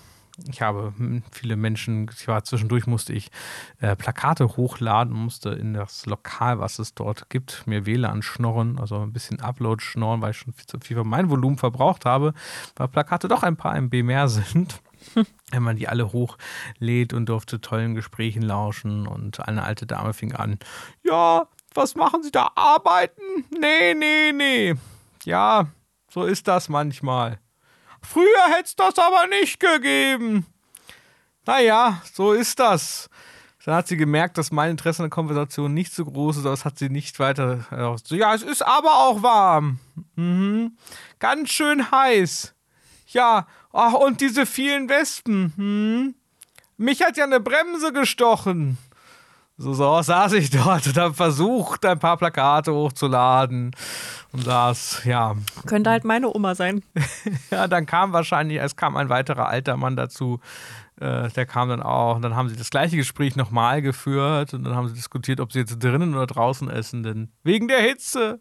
ich 0.46 0.62
habe 0.62 0.94
viele 1.32 1.56
Menschen, 1.56 2.10
ich 2.16 2.28
war 2.28 2.44
zwischendurch, 2.44 2.86
musste 2.86 3.14
ich 3.14 3.32
äh, 3.80 3.96
Plakate 3.96 4.56
hochladen, 4.56 5.14
musste 5.14 5.50
in 5.50 5.74
das 5.74 6.06
Lokal, 6.06 6.60
was 6.60 6.80
es 6.80 6.94
dort 6.94 7.30
gibt, 7.30 7.66
mir 7.66 7.86
WLAN 7.86 8.22
schnorren, 8.22 8.80
also 8.80 9.00
ein 9.02 9.14
bisschen 9.14 9.40
Upload 9.40 9.84
schnorren, 9.84 10.22
weil 10.22 10.32
ich 10.32 10.38
schon 10.38 10.54
viel 10.54 10.66
zu 10.66 10.80
viel 10.80 10.98
von 10.98 11.08
meinem 11.08 11.30
Volumen 11.30 11.58
verbraucht 11.58 12.06
habe, 12.06 12.34
weil 12.76 12.88
Plakate 12.88 13.28
doch 13.28 13.44
ein 13.44 13.58
paar 13.58 13.76
MB 13.76 14.04
mehr 14.04 14.28
sind. 14.28 14.82
Wenn 15.52 15.64
man 15.64 15.78
die 15.78 15.88
alle 15.88 16.12
hochlädt 16.12 17.14
und 17.14 17.28
durfte 17.28 17.62
tollen 17.62 17.96
Gesprächen 17.96 18.42
lauschen 18.42 19.08
und 19.08 19.48
eine 19.48 19.64
alte 19.64 19.86
Dame 19.86 20.14
fing 20.14 20.34
an, 20.34 20.60
ja, 21.04 21.48
was 21.74 21.96
machen 21.96 22.24
Sie 22.24 22.32
da? 22.32 22.52
Arbeiten? 22.56 23.22
Nee, 23.52 23.94
nee, 23.94 24.32
nee. 24.34 24.76
Ja, 25.24 25.68
so 26.10 26.24
ist 26.24 26.48
das 26.48 26.68
manchmal. 26.68 27.40
Früher 28.10 28.48
hätte 28.50 28.66
es 28.66 28.76
das 28.76 28.98
aber 28.98 29.28
nicht 29.28 29.60
gegeben. 29.60 30.46
Naja, 31.46 32.02
so 32.14 32.34
ist 32.34 32.60
das. 32.60 33.10
Dann 33.66 33.76
hat 33.76 33.90
sie 33.90 33.98
gemerkt, 33.98 34.38
dass 34.38 34.50
mein 34.50 34.72
Interesse 34.72 35.04
an 35.04 35.10
der 35.10 35.16
Konversation 35.16 35.74
nicht 35.74 35.94
so 35.94 36.06
groß 36.06 36.38
ist, 36.38 36.44
aber 36.44 36.52
das 36.52 36.64
hat 36.64 36.80
sie 36.80 36.88
nicht 36.88 37.20
weiter. 37.20 37.66
Ja, 38.10 38.34
es 38.34 38.42
ist 38.42 38.62
aber 38.62 38.94
auch 38.94 39.24
warm. 39.24 39.80
Mhm. 40.16 40.78
Ganz 41.20 41.50
schön 41.50 41.92
heiß. 41.92 42.54
Ja, 43.08 43.46
ach, 43.74 43.94
und 43.94 44.22
diese 44.22 44.46
vielen 44.46 44.88
Wespen. 44.88 45.52
Hm. 45.58 46.16
Mich 46.78 47.02
hat 47.02 47.18
ja 47.18 47.26
eine 47.26 47.42
Bremse 47.42 47.92
gestochen. 47.92 48.78
So, 49.60 49.74
so 49.74 50.00
saß 50.00 50.34
ich 50.34 50.52
dort 50.52 50.86
und 50.86 50.98
habe 50.98 51.16
versucht, 51.16 51.84
ein 51.84 51.98
paar 51.98 52.16
Plakate 52.18 52.72
hochzuladen 52.72 53.72
und 54.32 54.44
saß, 54.44 55.02
ja. 55.06 55.36
Könnte 55.66 55.90
halt 55.90 56.04
meine 56.04 56.32
Oma 56.32 56.54
sein. 56.54 56.84
ja, 57.52 57.68
dann 57.68 57.88
kam 57.88 58.14
wahrscheinlich, 58.14 58.60
es 58.62 58.76
kam 58.76 58.96
ein 58.96 59.10
weiterer 59.10 59.48
alter 59.48 59.76
Mann 59.76 59.96
dazu, 59.96 60.40
äh, 61.00 61.30
der 61.30 61.48
kam 61.48 61.70
dann 61.70 61.82
auch 61.82 62.18
und 62.18 62.22
dann 62.22 62.36
haben 62.36 62.50
sie 62.50 62.56
das 62.56 62.70
gleiche 62.70 62.98
Gespräch 62.98 63.36
nochmal 63.36 63.82
geführt 63.82 64.54
und 64.54 64.64
dann 64.64 64.76
haben 64.76 64.90
sie 64.90 64.94
diskutiert, 64.94 65.40
ob 65.40 65.52
sie 65.52 65.60
jetzt 65.60 65.84
drinnen 65.84 66.14
oder 66.14 66.28
draußen 66.28 66.70
essen, 66.70 67.02
denn 67.02 67.32
wegen 67.44 67.68
der 67.68 67.80
Hitze 67.80 68.40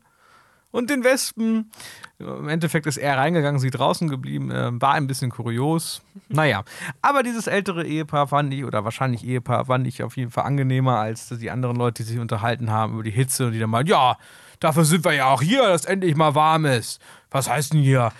und 0.70 0.90
den 0.90 1.04
Wespen. 1.04 1.70
Im 2.18 2.48
Endeffekt 2.48 2.86
ist 2.86 2.96
er 2.96 3.18
reingegangen, 3.18 3.60
sie 3.60 3.70
draußen 3.70 4.08
geblieben. 4.08 4.50
Äh, 4.50 4.80
war 4.80 4.94
ein 4.94 5.06
bisschen 5.06 5.30
kurios. 5.30 6.02
Naja, 6.28 6.64
aber 7.02 7.22
dieses 7.22 7.46
ältere 7.46 7.84
Ehepaar 7.84 8.28
fand 8.28 8.52
ich, 8.54 8.64
oder 8.64 8.84
wahrscheinlich 8.84 9.24
Ehepaar, 9.24 9.66
fand 9.66 9.86
ich 9.86 10.02
auf 10.02 10.16
jeden 10.16 10.30
Fall 10.30 10.44
angenehmer 10.44 10.98
als 10.98 11.28
die 11.28 11.50
anderen 11.50 11.76
Leute, 11.76 12.02
die 12.02 12.10
sich 12.10 12.18
unterhalten 12.18 12.70
haben 12.70 12.94
über 12.94 13.02
die 13.02 13.10
Hitze 13.10 13.46
und 13.46 13.52
die 13.52 13.58
dann 13.58 13.70
mal, 13.70 13.86
ja, 13.86 14.16
dafür 14.60 14.84
sind 14.84 15.04
wir 15.04 15.12
ja 15.12 15.26
auch 15.26 15.42
hier, 15.42 15.62
dass 15.68 15.84
endlich 15.84 16.16
mal 16.16 16.34
warm 16.34 16.64
ist. 16.64 17.00
Was 17.30 17.48
heißt 17.48 17.74
denn 17.74 17.80
hier? 17.80 18.12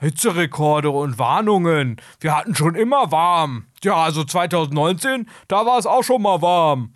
Hitzerekorde 0.00 0.90
und 0.90 1.18
Warnungen. 1.18 1.96
Wir 2.20 2.36
hatten 2.36 2.54
schon 2.54 2.74
immer 2.74 3.10
warm. 3.12 3.66
Ja, 3.82 3.96
also 3.96 4.24
2019, 4.24 5.28
da 5.48 5.64
war 5.64 5.78
es 5.78 5.86
auch 5.86 6.02
schon 6.02 6.22
mal 6.22 6.42
warm. 6.42 6.92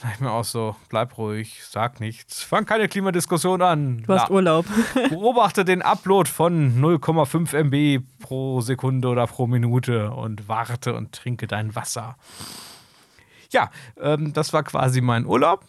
Da 0.00 0.08
ich 0.12 0.20
mir 0.20 0.32
auch 0.32 0.44
so, 0.44 0.74
bleib 0.88 1.16
ruhig, 1.18 1.62
sag 1.64 2.00
nichts, 2.00 2.42
fang 2.42 2.66
keine 2.66 2.88
Klimadiskussion 2.88 3.62
an. 3.62 4.02
Du 4.02 4.12
hast 4.12 4.28
Na, 4.28 4.34
Urlaub. 4.34 4.66
beobachte 5.08 5.64
den 5.64 5.82
Upload 5.82 6.28
von 6.28 6.80
0,5 6.82 7.54
MB 7.54 8.04
pro 8.20 8.60
Sekunde 8.60 9.08
oder 9.08 9.26
pro 9.26 9.46
Minute 9.46 10.10
und 10.10 10.48
warte 10.48 10.94
und 10.94 11.12
trinke 11.12 11.46
dein 11.46 11.74
Wasser. 11.76 12.16
Ja, 13.50 13.70
ähm, 14.00 14.32
das 14.32 14.52
war 14.52 14.64
quasi 14.64 15.00
mein 15.00 15.26
Urlaub. 15.26 15.64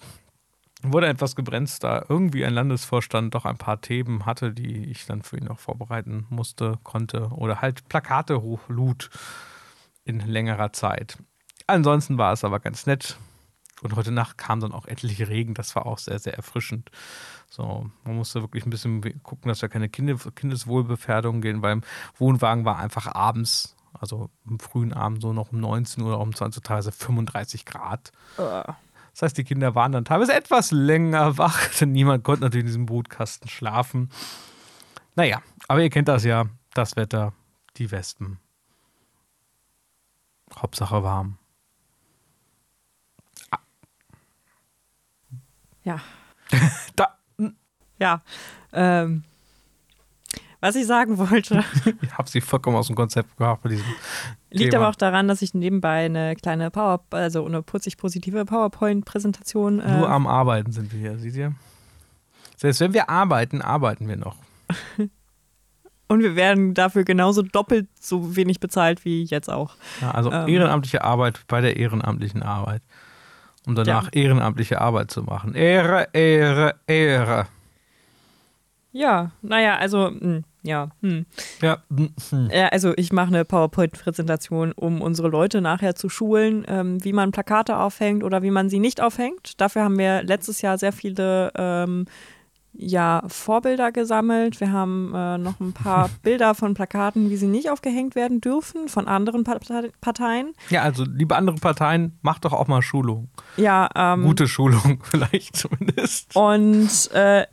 wurde 0.81 1.07
etwas 1.07 1.35
gebremst, 1.35 1.83
da 1.83 2.03
irgendwie 2.09 2.45
ein 2.45 2.53
Landesvorstand 2.53 3.35
doch 3.35 3.45
ein 3.45 3.57
paar 3.57 3.81
Themen 3.81 4.25
hatte, 4.25 4.51
die 4.51 4.85
ich 4.85 5.05
dann 5.05 5.21
für 5.21 5.37
ihn 5.37 5.45
noch 5.45 5.59
vorbereiten 5.59 6.25
musste, 6.29 6.79
konnte 6.83 7.27
oder 7.27 7.61
halt 7.61 7.87
Plakate 7.89 8.41
hochlud 8.41 9.09
in 10.03 10.19
längerer 10.19 10.73
Zeit. 10.73 11.17
Ansonsten 11.67 12.17
war 12.17 12.33
es 12.33 12.43
aber 12.43 12.59
ganz 12.59 12.85
nett. 12.87 13.17
Und 13.81 13.95
heute 13.95 14.11
Nacht 14.11 14.37
kam 14.37 14.61
dann 14.61 14.71
auch 14.71 14.85
etliche 14.85 15.27
Regen, 15.27 15.53
das 15.53 15.75
war 15.75 15.85
auch 15.85 15.97
sehr, 15.97 16.19
sehr 16.19 16.35
erfrischend. 16.35 16.91
So, 17.49 17.89
man 18.05 18.15
musste 18.15 18.41
wirklich 18.41 18.65
ein 18.65 18.69
bisschen 18.69 19.01
gucken, 19.21 19.49
dass 19.49 19.61
wir 19.61 19.69
keine 19.69 19.89
Kindeswohlbefährdung 19.89 21.41
gehen, 21.41 21.61
weil 21.61 21.73
im 21.73 21.81
Wohnwagen 22.17 22.65
war 22.65 22.79
einfach 22.79 23.13
abends, 23.13 23.75
also 23.93 24.29
im 24.49 24.59
frühen 24.59 24.93
Abend 24.93 25.21
so 25.21 25.33
noch 25.33 25.51
um 25.51 25.59
19 25.59 26.03
Uhr 26.03 26.09
oder 26.09 26.19
um 26.19 26.33
20 26.33 26.59
Uhr 26.59 26.63
teilweise 26.63 26.91
35 26.91 27.65
Grad. 27.65 28.11
Uh. 28.37 28.63
Das 29.13 29.21
heißt, 29.21 29.37
die 29.37 29.45
Kinder 29.45 29.75
waren 29.75 29.93
dann 29.93 30.03
teilweise 30.03 30.33
etwas 30.33 30.71
länger 30.71 31.37
wach, 31.37 31.67
denn 31.79 31.91
niemand 31.91 32.23
konnte 32.23 32.43
natürlich 32.43 32.63
in 32.63 32.67
diesem 32.67 32.85
Brutkasten 32.85 33.49
schlafen. 33.49 34.09
Naja, 35.15 35.41
aber 35.67 35.81
ihr 35.81 35.89
kennt 35.89 36.07
das 36.07 36.23
ja, 36.23 36.45
das 36.73 36.95
Wetter, 36.95 37.33
die 37.77 37.91
Wespen. 37.91 38.39
Hauptsache 40.57 41.03
warm. 41.03 41.37
Ja. 45.85 46.01
da. 46.95 47.17
Ja. 47.97 48.21
Ähm, 48.73 49.23
was 50.59 50.75
ich 50.75 50.87
sagen 50.87 51.17
wollte. 51.17 51.63
ich 52.01 52.17
habe 52.17 52.27
sie 52.27 52.41
vollkommen 52.41 52.75
aus 52.75 52.87
dem 52.87 52.95
Konzept 52.95 53.37
gehabt 53.37 53.61
bei 53.61 53.69
diesem. 53.69 53.85
Liegt 54.49 54.71
Thema. 54.71 54.83
aber 54.83 54.91
auch 54.91 54.95
daran, 54.95 55.27
dass 55.27 55.41
ich 55.41 55.53
nebenbei 55.53 56.05
eine 56.05 56.35
kleine 56.35 56.71
Power, 56.71 57.01
also 57.11 57.45
eine 57.45 57.61
putzig 57.61 57.97
positive 57.97 58.45
PowerPoint-Präsentation. 58.45 59.79
Äh 59.79 59.97
Nur 59.97 60.09
am 60.09 60.27
Arbeiten 60.27 60.71
sind 60.71 60.91
wir 60.91 60.99
hier, 60.99 61.19
seht 61.19 61.35
ihr? 61.35 61.53
Selbst 62.57 62.79
wenn 62.79 62.93
wir 62.93 63.09
arbeiten, 63.09 63.61
arbeiten 63.61 64.07
wir 64.07 64.17
noch. 64.17 64.37
Und 66.07 66.21
wir 66.21 66.35
werden 66.35 66.73
dafür 66.73 67.03
genauso 67.03 67.41
doppelt 67.41 67.87
so 67.99 68.35
wenig 68.35 68.59
bezahlt 68.59 69.05
wie 69.05 69.23
jetzt 69.23 69.49
auch. 69.49 69.75
Ja, 70.01 70.11
also 70.11 70.31
ähm, 70.31 70.47
ehrenamtliche 70.47 71.03
Arbeit 71.03 71.41
bei 71.47 71.61
der 71.61 71.77
ehrenamtlichen 71.77 72.43
Arbeit. 72.43 72.81
Um 73.67 73.75
danach 73.75 74.05
ja. 74.13 74.21
ehrenamtliche 74.21 74.81
Arbeit 74.81 75.11
zu 75.11 75.23
machen. 75.23 75.55
Ehre, 75.55 76.07
Ehre, 76.13 76.75
Ehre. 76.87 77.47
Ja, 78.91 79.31
naja, 79.41 79.75
also, 79.75 80.09
mh, 80.09 80.19
hm, 80.21 80.43
ja. 80.65 80.89
Hm. 81.01 81.25
Ja. 81.61 81.77
Hm. 81.95 82.49
ja. 82.51 82.67
Also 82.69 82.93
ich 82.97 83.13
mache 83.13 83.27
eine 83.27 83.45
PowerPoint-Präsentation, 83.45 84.71
um 84.71 85.01
unsere 85.01 85.27
Leute 85.27 85.61
nachher 85.61 85.95
zu 85.95 86.09
schulen, 86.09 86.65
ähm, 86.67 87.03
wie 87.03 87.13
man 87.13 87.31
Plakate 87.31 87.77
aufhängt 87.77 88.23
oder 88.23 88.41
wie 88.41 88.51
man 88.51 88.69
sie 88.69 88.79
nicht 88.79 88.99
aufhängt. 89.01 89.61
Dafür 89.61 89.83
haben 89.83 89.97
wir 89.97 90.23
letztes 90.23 90.61
Jahr 90.61 90.77
sehr 90.77 90.91
viele 90.91 91.51
ähm, 91.55 92.05
ja, 92.77 93.23
Vorbilder 93.27 93.91
gesammelt. 93.91 94.59
Wir 94.59 94.71
haben 94.71 95.13
äh, 95.13 95.37
noch 95.37 95.59
ein 95.59 95.73
paar 95.73 96.09
Bilder 96.23 96.55
von 96.55 96.73
Plakaten, 96.73 97.29
wie 97.29 97.37
sie 97.37 97.47
nicht 97.47 97.69
aufgehängt 97.69 98.15
werden 98.15 98.41
dürfen, 98.41 98.87
von 98.87 99.07
anderen 99.07 99.43
Parteien. 99.43 100.53
Ja, 100.69 100.83
also 100.83 101.03
liebe 101.05 101.35
andere 101.35 101.57
Parteien, 101.57 102.17
macht 102.21 102.45
doch 102.45 102.53
auch 102.53 102.67
mal 102.67 102.81
Schulung. 102.81 103.29
Ja, 103.57 103.89
ähm, 103.95 104.23
Gute 104.23 104.47
Schulung 104.47 104.99
vielleicht 105.03 105.55
zumindest. 105.55 106.35
Und 106.35 107.11
äh, 107.13 107.45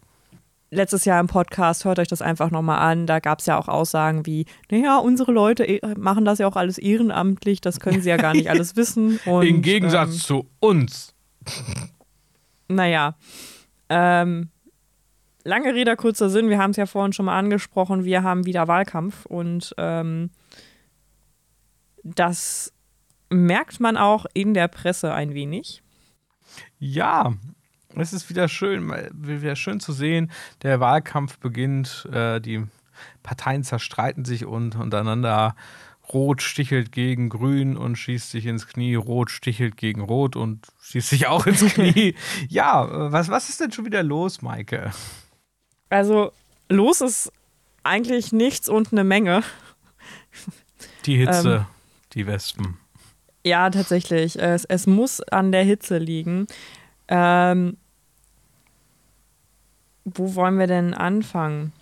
letztes 0.70 1.04
Jahr 1.04 1.20
im 1.20 1.26
Podcast, 1.26 1.84
hört 1.84 1.98
euch 1.98 2.08
das 2.08 2.22
einfach 2.22 2.50
nochmal 2.50 2.78
an. 2.78 3.06
Da 3.06 3.20
gab 3.20 3.40
es 3.40 3.46
ja 3.46 3.58
auch 3.58 3.68
Aussagen 3.68 4.26
wie, 4.26 4.46
naja, 4.70 4.98
unsere 4.98 5.30
Leute 5.30 5.64
eh, 5.64 5.80
machen 5.96 6.24
das 6.24 6.38
ja 6.38 6.48
auch 6.48 6.56
alles 6.56 6.78
ehrenamtlich, 6.78 7.60
das 7.60 7.78
können 7.78 8.00
sie 8.00 8.08
ja 8.08 8.16
gar 8.16 8.32
nicht 8.32 8.50
alles 8.50 8.76
wissen. 8.76 9.20
Und, 9.26 9.46
Im 9.46 9.62
Gegensatz 9.62 10.14
ähm, 10.14 10.20
zu 10.20 10.50
uns. 10.60 11.14
Naja. 12.68 13.16
Ähm, 13.88 14.48
lange 15.44 15.74
Rede, 15.74 15.96
kurzer 15.96 16.30
Sinn, 16.30 16.48
wir 16.48 16.58
haben 16.58 16.70
es 16.70 16.76
ja 16.76 16.86
vorhin 16.86 17.12
schon 17.12 17.26
mal 17.26 17.38
angesprochen, 17.38 18.04
wir 18.04 18.22
haben 18.22 18.46
wieder 18.46 18.68
Wahlkampf 18.68 19.26
und 19.26 19.74
ähm, 19.78 20.30
das 22.02 22.72
merkt 23.30 23.80
man 23.80 23.96
auch 23.96 24.26
in 24.34 24.54
der 24.54 24.68
Presse 24.68 25.12
ein 25.14 25.34
wenig. 25.34 25.82
Ja, 26.78 27.34
es 27.96 28.12
ist 28.12 28.28
wieder 28.28 28.48
schön, 28.48 28.92
wieder 29.12 29.56
schön 29.56 29.80
zu 29.80 29.92
sehen. 29.92 30.30
Der 30.62 30.80
Wahlkampf 30.80 31.38
beginnt, 31.38 32.08
äh, 32.12 32.40
die 32.40 32.64
Parteien 33.22 33.64
zerstreiten 33.64 34.24
sich 34.24 34.44
und 34.44 34.76
untereinander. 34.76 35.54
Rot 36.12 36.42
stichelt 36.42 36.92
gegen 36.92 37.28
Grün 37.28 37.76
und 37.76 37.96
schießt 37.96 38.30
sich 38.30 38.46
ins 38.46 38.66
Knie. 38.66 38.96
Rot 38.96 39.30
stichelt 39.30 39.76
gegen 39.76 40.02
Rot 40.02 40.36
und 40.36 40.66
schießt 40.82 41.08
sich 41.08 41.26
auch 41.26 41.46
ins 41.46 41.64
Knie. 41.74 42.14
ja, 42.48 43.12
was, 43.12 43.28
was 43.28 43.48
ist 43.48 43.60
denn 43.60 43.72
schon 43.72 43.86
wieder 43.86 44.02
los, 44.02 44.42
Maike? 44.42 44.90
Also, 45.92 46.32
los 46.70 47.02
ist 47.02 47.30
eigentlich 47.82 48.32
nichts 48.32 48.70
und 48.70 48.92
eine 48.92 49.04
Menge. 49.04 49.42
Die 51.04 51.18
Hitze, 51.18 51.54
ähm, 51.54 51.64
die 52.14 52.26
Wespen. 52.26 52.78
Ja, 53.44 53.68
tatsächlich. 53.68 54.40
Es, 54.40 54.64
es 54.64 54.86
muss 54.86 55.20
an 55.20 55.52
der 55.52 55.64
Hitze 55.64 55.98
liegen. 55.98 56.46
Ähm, 57.08 57.76
wo 60.06 60.34
wollen 60.34 60.58
wir 60.58 60.66
denn 60.66 60.94
anfangen? 60.94 61.74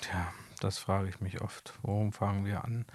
Tja, 0.00 0.32
das 0.58 0.78
frage 0.78 1.10
ich 1.10 1.20
mich 1.20 1.40
oft. 1.42 1.74
Worum 1.82 2.12
fangen 2.12 2.44
wir 2.44 2.64
an? 2.64 2.86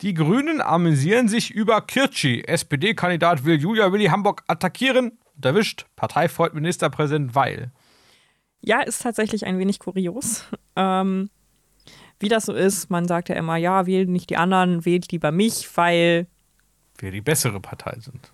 Die 0.00 0.14
Grünen 0.14 0.62
amüsieren 0.62 1.28
sich 1.28 1.50
über 1.50 1.82
Kirchi. 1.82 2.42
SPD-Kandidat 2.46 3.44
will 3.44 3.60
Julia 3.60 3.92
Willi 3.92 4.06
Hamburg 4.06 4.44
attackieren. 4.46 5.18
erwischt. 5.42 5.84
Partei 5.94 6.30
freut 6.30 6.54
Ministerpräsident 6.54 7.34
Weil. 7.34 7.70
Ja, 8.62 8.80
ist 8.80 9.02
tatsächlich 9.02 9.46
ein 9.46 9.58
wenig 9.58 9.78
kurios. 9.78 10.44
Ähm, 10.78 11.30
wie 12.20 12.28
das 12.28 12.44
so 12.44 12.52
ist, 12.52 12.90
man 12.90 13.08
sagt 13.08 13.30
ja 13.30 13.34
immer, 13.34 13.56
ja, 13.56 13.86
wählt 13.86 14.10
nicht 14.10 14.28
die 14.28 14.36
anderen, 14.36 14.84
wählt 14.84 15.10
lieber 15.10 15.32
mich, 15.32 15.66
weil 15.74 16.26
wir 16.98 17.10
die 17.10 17.22
bessere 17.22 17.60
Partei 17.60 17.96
sind. 17.98 18.30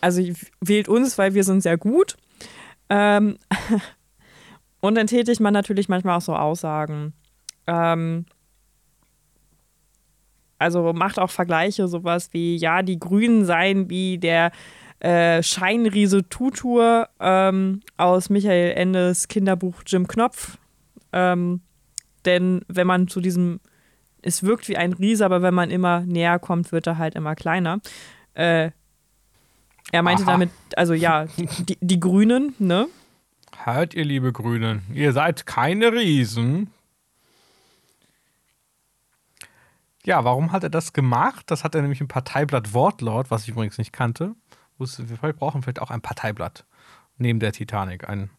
Also 0.00 0.22
wählt 0.60 0.88
uns, 0.88 1.18
weil 1.18 1.34
wir 1.34 1.42
sind 1.42 1.62
sehr 1.62 1.76
gut. 1.76 2.16
Ähm, 2.88 3.36
und 4.80 4.94
dann 4.96 5.08
tätigt 5.08 5.40
man 5.40 5.52
natürlich 5.52 5.88
manchmal 5.88 6.18
auch 6.18 6.22
so 6.22 6.36
Aussagen. 6.36 7.14
Ähm, 7.66 8.26
also 10.58 10.92
macht 10.92 11.18
auch 11.18 11.30
Vergleiche, 11.30 11.88
sowas 11.88 12.28
wie, 12.32 12.56
ja, 12.56 12.82
die 12.82 12.98
Grünen 12.98 13.44
seien 13.44 13.90
wie 13.90 14.18
der 14.18 14.52
äh, 15.04 15.42
Scheinriese 15.42 16.26
Tutur 16.30 17.10
ähm, 17.20 17.82
aus 17.98 18.30
Michael 18.30 18.72
Endes 18.72 19.28
Kinderbuch 19.28 19.82
Jim 19.86 20.08
Knopf. 20.08 20.56
Ähm, 21.12 21.60
denn 22.24 22.62
wenn 22.68 22.86
man 22.86 23.06
zu 23.08 23.20
diesem, 23.20 23.60
es 24.22 24.44
wirkt 24.44 24.66
wie 24.70 24.78
ein 24.78 24.94
Riese, 24.94 25.26
aber 25.26 25.42
wenn 25.42 25.52
man 25.52 25.70
immer 25.70 26.00
näher 26.00 26.38
kommt, 26.38 26.72
wird 26.72 26.86
er 26.86 26.96
halt 26.96 27.16
immer 27.16 27.34
kleiner. 27.34 27.80
Äh, 28.32 28.70
er 29.92 30.02
meinte 30.02 30.22
Aha. 30.22 30.30
damit, 30.30 30.50
also 30.74 30.94
ja, 30.94 31.26
die, 31.36 31.76
die 31.82 32.00
Grünen, 32.00 32.54
ne? 32.58 32.86
Hört 33.62 33.92
ihr, 33.92 34.06
liebe 34.06 34.32
Grünen, 34.32 34.84
ihr 34.90 35.12
seid 35.12 35.44
keine 35.44 35.92
Riesen. 35.92 36.70
Ja, 40.06 40.24
warum 40.24 40.50
hat 40.50 40.62
er 40.62 40.70
das 40.70 40.94
gemacht? 40.94 41.50
Das 41.50 41.62
hat 41.62 41.74
er 41.74 41.82
nämlich 41.82 42.00
im 42.00 42.08
Parteiblatt 42.08 42.72
Wortlaut, 42.72 43.30
was 43.30 43.42
ich 43.42 43.50
übrigens 43.50 43.76
nicht 43.76 43.92
kannte. 43.92 44.34
Wir 44.78 45.32
brauchen 45.32 45.62
vielleicht 45.62 45.80
auch 45.80 45.90
ein 45.90 46.00
Parteiblatt 46.00 46.64
neben 47.18 47.40
der 47.40 47.52
Titanic. 47.52 48.08
Ein 48.08 48.30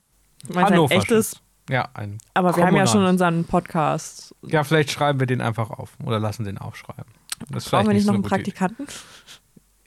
Hannover. 0.54 0.94
Ein 0.94 1.02
echtes? 1.02 1.42
Ja, 1.70 1.90
ein. 1.94 2.20
Aber 2.34 2.56
wir 2.56 2.66
haben 2.66 2.76
ja 2.76 2.86
schon 2.86 3.06
unseren 3.06 3.46
Podcast. 3.46 4.36
Ja, 4.44 4.64
vielleicht 4.64 4.92
schreiben 4.92 5.20
wir 5.20 5.28
den 5.28 5.42
einfach 5.42 5.72
auf 5.72 5.94
oder 6.04 6.20
lassen 6.20 6.44
den 6.44 6.58
aufschreiben. 6.58 7.06
Das 7.50 7.70
Brauchen 7.70 7.88
wir 7.88 7.94
nicht 7.94 8.06
noch 8.06 8.14
einen 8.14 8.24
Praktikanten? 8.24 8.88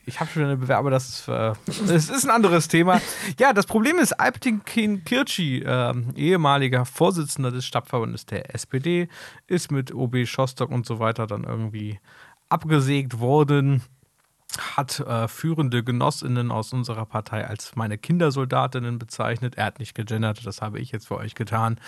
Ich 0.05 0.19
habe 0.19 0.29
schon 0.31 0.43
eine 0.43 0.57
Bewerber, 0.57 0.89
das 0.89 1.09
ist, 1.09 1.27
äh, 1.27 1.53
das 1.87 2.09
ist 2.09 2.25
ein 2.25 2.31
anderes 2.31 2.67
Thema. 2.67 2.99
Ja, 3.39 3.53
das 3.53 3.65
Problem 3.65 3.99
ist, 3.99 4.13
Alptin 4.13 4.63
Kirchi, 4.65 5.59
äh, 5.59 5.93
ehemaliger 6.15 6.85
Vorsitzender 6.85 7.51
des 7.51 7.65
Stadtverbandes 7.65 8.25
der 8.25 8.53
SPD, 8.53 9.07
ist 9.47 9.71
mit 9.71 9.93
OB 9.93 10.25
Schostock 10.25 10.71
und 10.71 10.85
so 10.85 10.99
weiter 10.99 11.27
dann 11.27 11.43
irgendwie 11.43 11.99
abgesägt 12.49 13.19
worden. 13.19 13.83
Hat 14.57 14.99
äh, 15.01 15.27
führende 15.27 15.83
Genossinnen 15.83 16.51
aus 16.51 16.73
unserer 16.73 17.05
Partei 17.05 17.45
als 17.45 17.75
meine 17.75 17.97
Kindersoldatinnen 17.97 18.97
bezeichnet. 18.97 19.55
Er 19.55 19.65
hat 19.65 19.79
nicht 19.79 19.93
gegendert, 19.93 20.45
das 20.45 20.61
habe 20.61 20.79
ich 20.79 20.91
jetzt 20.91 21.07
für 21.07 21.17
euch 21.17 21.35
getan. 21.35 21.79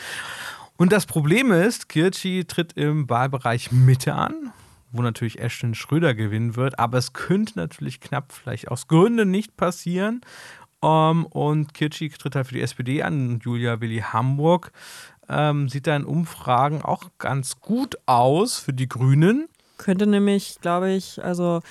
Und 0.78 0.92
das 0.92 1.06
Problem 1.06 1.52
ist, 1.52 1.90
Kirchi 1.90 2.46
tritt 2.46 2.74
im 2.74 3.10
Wahlbereich 3.10 3.72
Mitte 3.72 4.14
an, 4.14 4.52
wo 4.92 5.02
natürlich 5.02 5.40
Ashton 5.40 5.76
Schröder 5.76 6.14
gewinnen 6.14 6.56
wird. 6.56 6.80
Aber 6.80 6.98
es 6.98 7.14
könnte 7.14 7.54
natürlich 7.58 8.00
knapp 8.00 8.32
vielleicht 8.32 8.68
aus 8.70 8.88
Gründen 8.88 9.32
nicht 9.32 9.58
passieren. 9.58 10.22
Um, 10.80 10.90
ähm, 10.90 11.26
und 11.28 11.74
Kirchi 11.76 12.10
tritt 12.10 12.36
halt 12.36 12.48
für 12.48 12.56
die 12.56 12.62
SPD 12.62 13.04
an. 13.04 13.40
Julia 13.44 13.80
Willi 13.82 14.00
Hamburg 14.00 14.72
ähm, 15.30 15.70
sieht 15.70 15.86
da 15.86 15.96
in 15.96 16.06
Umfragen 16.06 16.82
auch 16.82 17.12
ganz 17.20 17.60
gut 17.60 17.98
aus 18.08 18.58
für 18.58 18.74
die 18.74 18.90
Grünen. 18.90 19.48
Könnte 19.78 20.08
nämlich, 20.08 20.58
glaube 20.62 20.92
ich, 20.92 21.24
also 21.24 21.62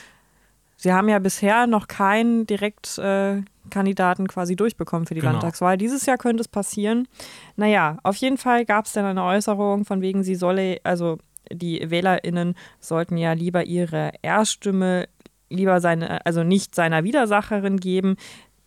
Sie 0.80 0.94
haben 0.94 1.10
ja 1.10 1.18
bisher 1.18 1.66
noch 1.66 1.88
keinen 1.88 2.46
Direktkandidaten 2.46 4.24
äh, 4.24 4.28
quasi 4.28 4.56
durchbekommen 4.56 5.06
für 5.06 5.12
die 5.12 5.20
genau. 5.20 5.32
Landtagswahl. 5.32 5.76
Dieses 5.76 6.06
Jahr 6.06 6.16
könnte 6.16 6.40
es 6.40 6.48
passieren. 6.48 7.06
Naja, 7.54 7.98
auf 8.02 8.16
jeden 8.16 8.38
Fall 8.38 8.64
gab 8.64 8.86
es 8.86 8.94
dann 8.94 9.04
eine 9.04 9.22
Äußerung 9.22 9.84
von 9.84 10.00
wegen, 10.00 10.22
sie 10.22 10.36
solle, 10.36 10.78
also 10.82 11.18
die 11.52 11.90
WählerInnen 11.90 12.54
sollten 12.78 13.18
ja 13.18 13.34
lieber 13.34 13.64
ihre 13.64 14.12
Erststimme 14.22 15.06
lieber 15.50 15.82
seine, 15.82 16.24
also 16.24 16.44
nicht 16.44 16.74
seiner 16.74 17.04
Widersacherin 17.04 17.78
geben, 17.78 18.16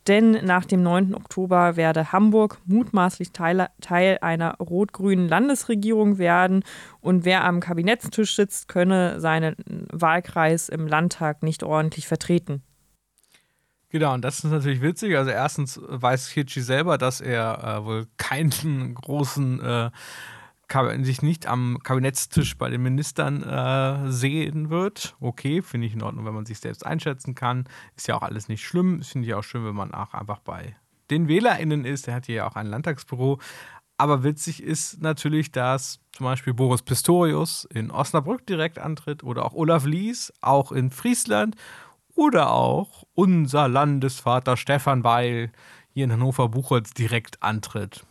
denn 0.06 0.32
nach 0.44 0.64
dem 0.64 0.82
9. 0.82 1.14
Oktober 1.14 1.76
werde 1.76 2.12
Hamburg 2.12 2.58
mutmaßlich 2.66 3.32
Teil, 3.32 3.68
Teil 3.80 4.18
einer 4.20 4.56
rot-grünen 4.58 5.28
Landesregierung 5.28 6.18
werden 6.18 6.64
und 7.00 7.24
wer 7.24 7.44
am 7.44 7.60
Kabinettstisch 7.60 8.36
sitzt, 8.36 8.68
könne 8.68 9.20
seinen 9.20 9.56
Wahlkreis 9.90 10.68
im 10.68 10.86
Landtag 10.86 11.42
nicht 11.42 11.62
ordentlich 11.62 12.06
vertreten. 12.06 12.62
Genau, 13.94 14.12
und 14.12 14.24
das 14.24 14.42
ist 14.42 14.50
natürlich 14.50 14.82
witzig. 14.82 15.16
Also 15.16 15.30
erstens 15.30 15.80
weiß 15.80 16.28
Hirschi 16.28 16.62
selber, 16.62 16.98
dass 16.98 17.20
er 17.20 17.62
äh, 17.62 17.84
wohl 17.84 18.06
keinen 18.16 18.94
großen 19.00 19.60
äh, 19.60 19.90
sich 21.02 21.22
nicht 21.22 21.46
am 21.46 21.78
Kabinettstisch 21.82 22.56
bei 22.56 22.68
den 22.70 22.82
Ministern 22.82 23.42
äh, 23.42 24.10
sehen 24.10 24.70
wird. 24.70 25.16
Okay, 25.20 25.62
finde 25.62 25.86
ich 25.86 25.94
in 25.94 26.02
Ordnung, 26.02 26.24
wenn 26.24 26.34
man 26.34 26.46
sich 26.46 26.58
selbst 26.58 26.84
einschätzen 26.84 27.34
kann. 27.34 27.64
Ist 27.96 28.08
ja 28.08 28.16
auch 28.16 28.22
alles 28.22 28.48
nicht 28.48 28.64
schlimm. 28.64 29.02
Finde 29.02 29.28
ich 29.28 29.34
auch 29.34 29.44
schön, 29.44 29.64
wenn 29.64 29.74
man 29.74 29.92
auch 29.94 30.14
einfach 30.14 30.40
bei 30.40 30.76
den 31.10 31.28
WählerInnen 31.28 31.84
ist. 31.84 32.06
Der 32.06 32.14
hat 32.14 32.26
hier 32.26 32.36
ja 32.36 32.48
auch 32.48 32.56
ein 32.56 32.66
Landtagsbüro. 32.66 33.38
Aber 33.96 34.24
witzig 34.24 34.62
ist 34.62 35.00
natürlich, 35.00 35.52
dass 35.52 36.00
zum 36.12 36.24
Beispiel 36.24 36.52
Boris 36.52 36.82
Pistorius 36.82 37.64
in 37.72 37.90
Osnabrück 37.90 38.46
direkt 38.46 38.78
antritt 38.78 39.22
oder 39.22 39.44
auch 39.44 39.54
Olaf 39.54 39.84
Lies, 39.84 40.32
auch 40.40 40.72
in 40.72 40.90
Friesland 40.90 41.54
oder 42.16 42.50
auch 42.50 43.04
unser 43.14 43.68
Landesvater 43.68 44.56
Stefan 44.56 45.04
Weil 45.04 45.52
hier 45.92 46.04
in 46.04 46.12
Hannover-Buchholz 46.12 46.92
direkt 46.92 47.42
antritt. 47.42 48.04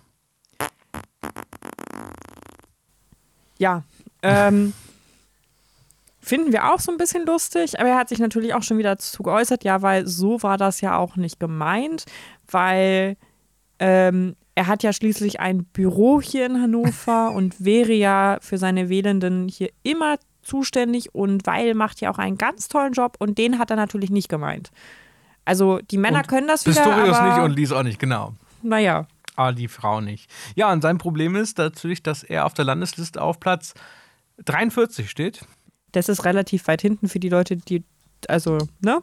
Ja, 3.63 3.83
ähm, 4.21 4.73
finden 6.19 6.51
wir 6.51 6.71
auch 6.71 6.79
so 6.79 6.91
ein 6.91 6.97
bisschen 6.97 7.25
lustig, 7.25 7.79
aber 7.79 7.89
er 7.89 7.97
hat 7.97 8.09
sich 8.09 8.19
natürlich 8.19 8.53
auch 8.53 8.63
schon 8.63 8.77
wieder 8.77 8.91
dazu 8.91 9.23
geäußert, 9.23 9.63
ja, 9.63 9.81
weil 9.81 10.07
so 10.07 10.43
war 10.43 10.57
das 10.57 10.81
ja 10.81 10.97
auch 10.97 11.15
nicht 11.15 11.39
gemeint, 11.39 12.05
weil 12.49 13.17
ähm, 13.79 14.35
er 14.55 14.67
hat 14.67 14.83
ja 14.83 14.93
schließlich 14.93 15.39
ein 15.39 15.65
Büro 15.65 16.21
hier 16.21 16.45
in 16.45 16.61
Hannover 16.61 17.31
und 17.35 17.63
wäre 17.63 17.93
ja 17.93 18.37
für 18.41 18.57
seine 18.57 18.89
Wählenden 18.89 19.47
hier 19.47 19.69
immer 19.83 20.17
zuständig 20.43 21.15
und 21.15 21.47
Weil 21.47 21.73
macht 21.73 22.01
ja 22.01 22.11
auch 22.11 22.17
einen 22.17 22.37
ganz 22.37 22.67
tollen 22.67 22.91
Job 22.91 23.15
und 23.19 23.37
den 23.37 23.59
hat 23.59 23.71
er 23.71 23.77
natürlich 23.77 24.09
nicht 24.09 24.27
gemeint. 24.27 24.71
Also 25.45 25.79
die 25.79 25.97
Männer 25.97 26.19
und 26.19 26.27
können 26.27 26.47
das 26.47 26.65
wieder. 26.65 26.83
Pistorius 26.83 27.21
nicht 27.21 27.37
und 27.37 27.55
Lies 27.55 27.71
auch 27.71 27.83
nicht, 27.83 27.99
genau. 27.99 28.33
Naja. 28.61 29.07
Aber 29.35 29.53
die 29.53 29.67
Frau 29.67 30.01
nicht. 30.01 30.29
Ja, 30.55 30.71
und 30.71 30.81
sein 30.81 30.97
Problem 30.97 31.35
ist 31.35 31.57
natürlich, 31.57 32.03
dass 32.03 32.23
er 32.23 32.45
auf 32.45 32.53
der 32.53 32.65
Landesliste 32.65 33.21
auf 33.21 33.39
Platz 33.39 33.73
43 34.45 35.09
steht. 35.09 35.45
Das 35.91 36.09
ist 36.09 36.25
relativ 36.25 36.67
weit 36.67 36.81
hinten 36.81 37.07
für 37.07 37.19
die 37.19 37.29
Leute, 37.29 37.57
die, 37.57 37.83
also, 38.27 38.57
ne? 38.81 39.01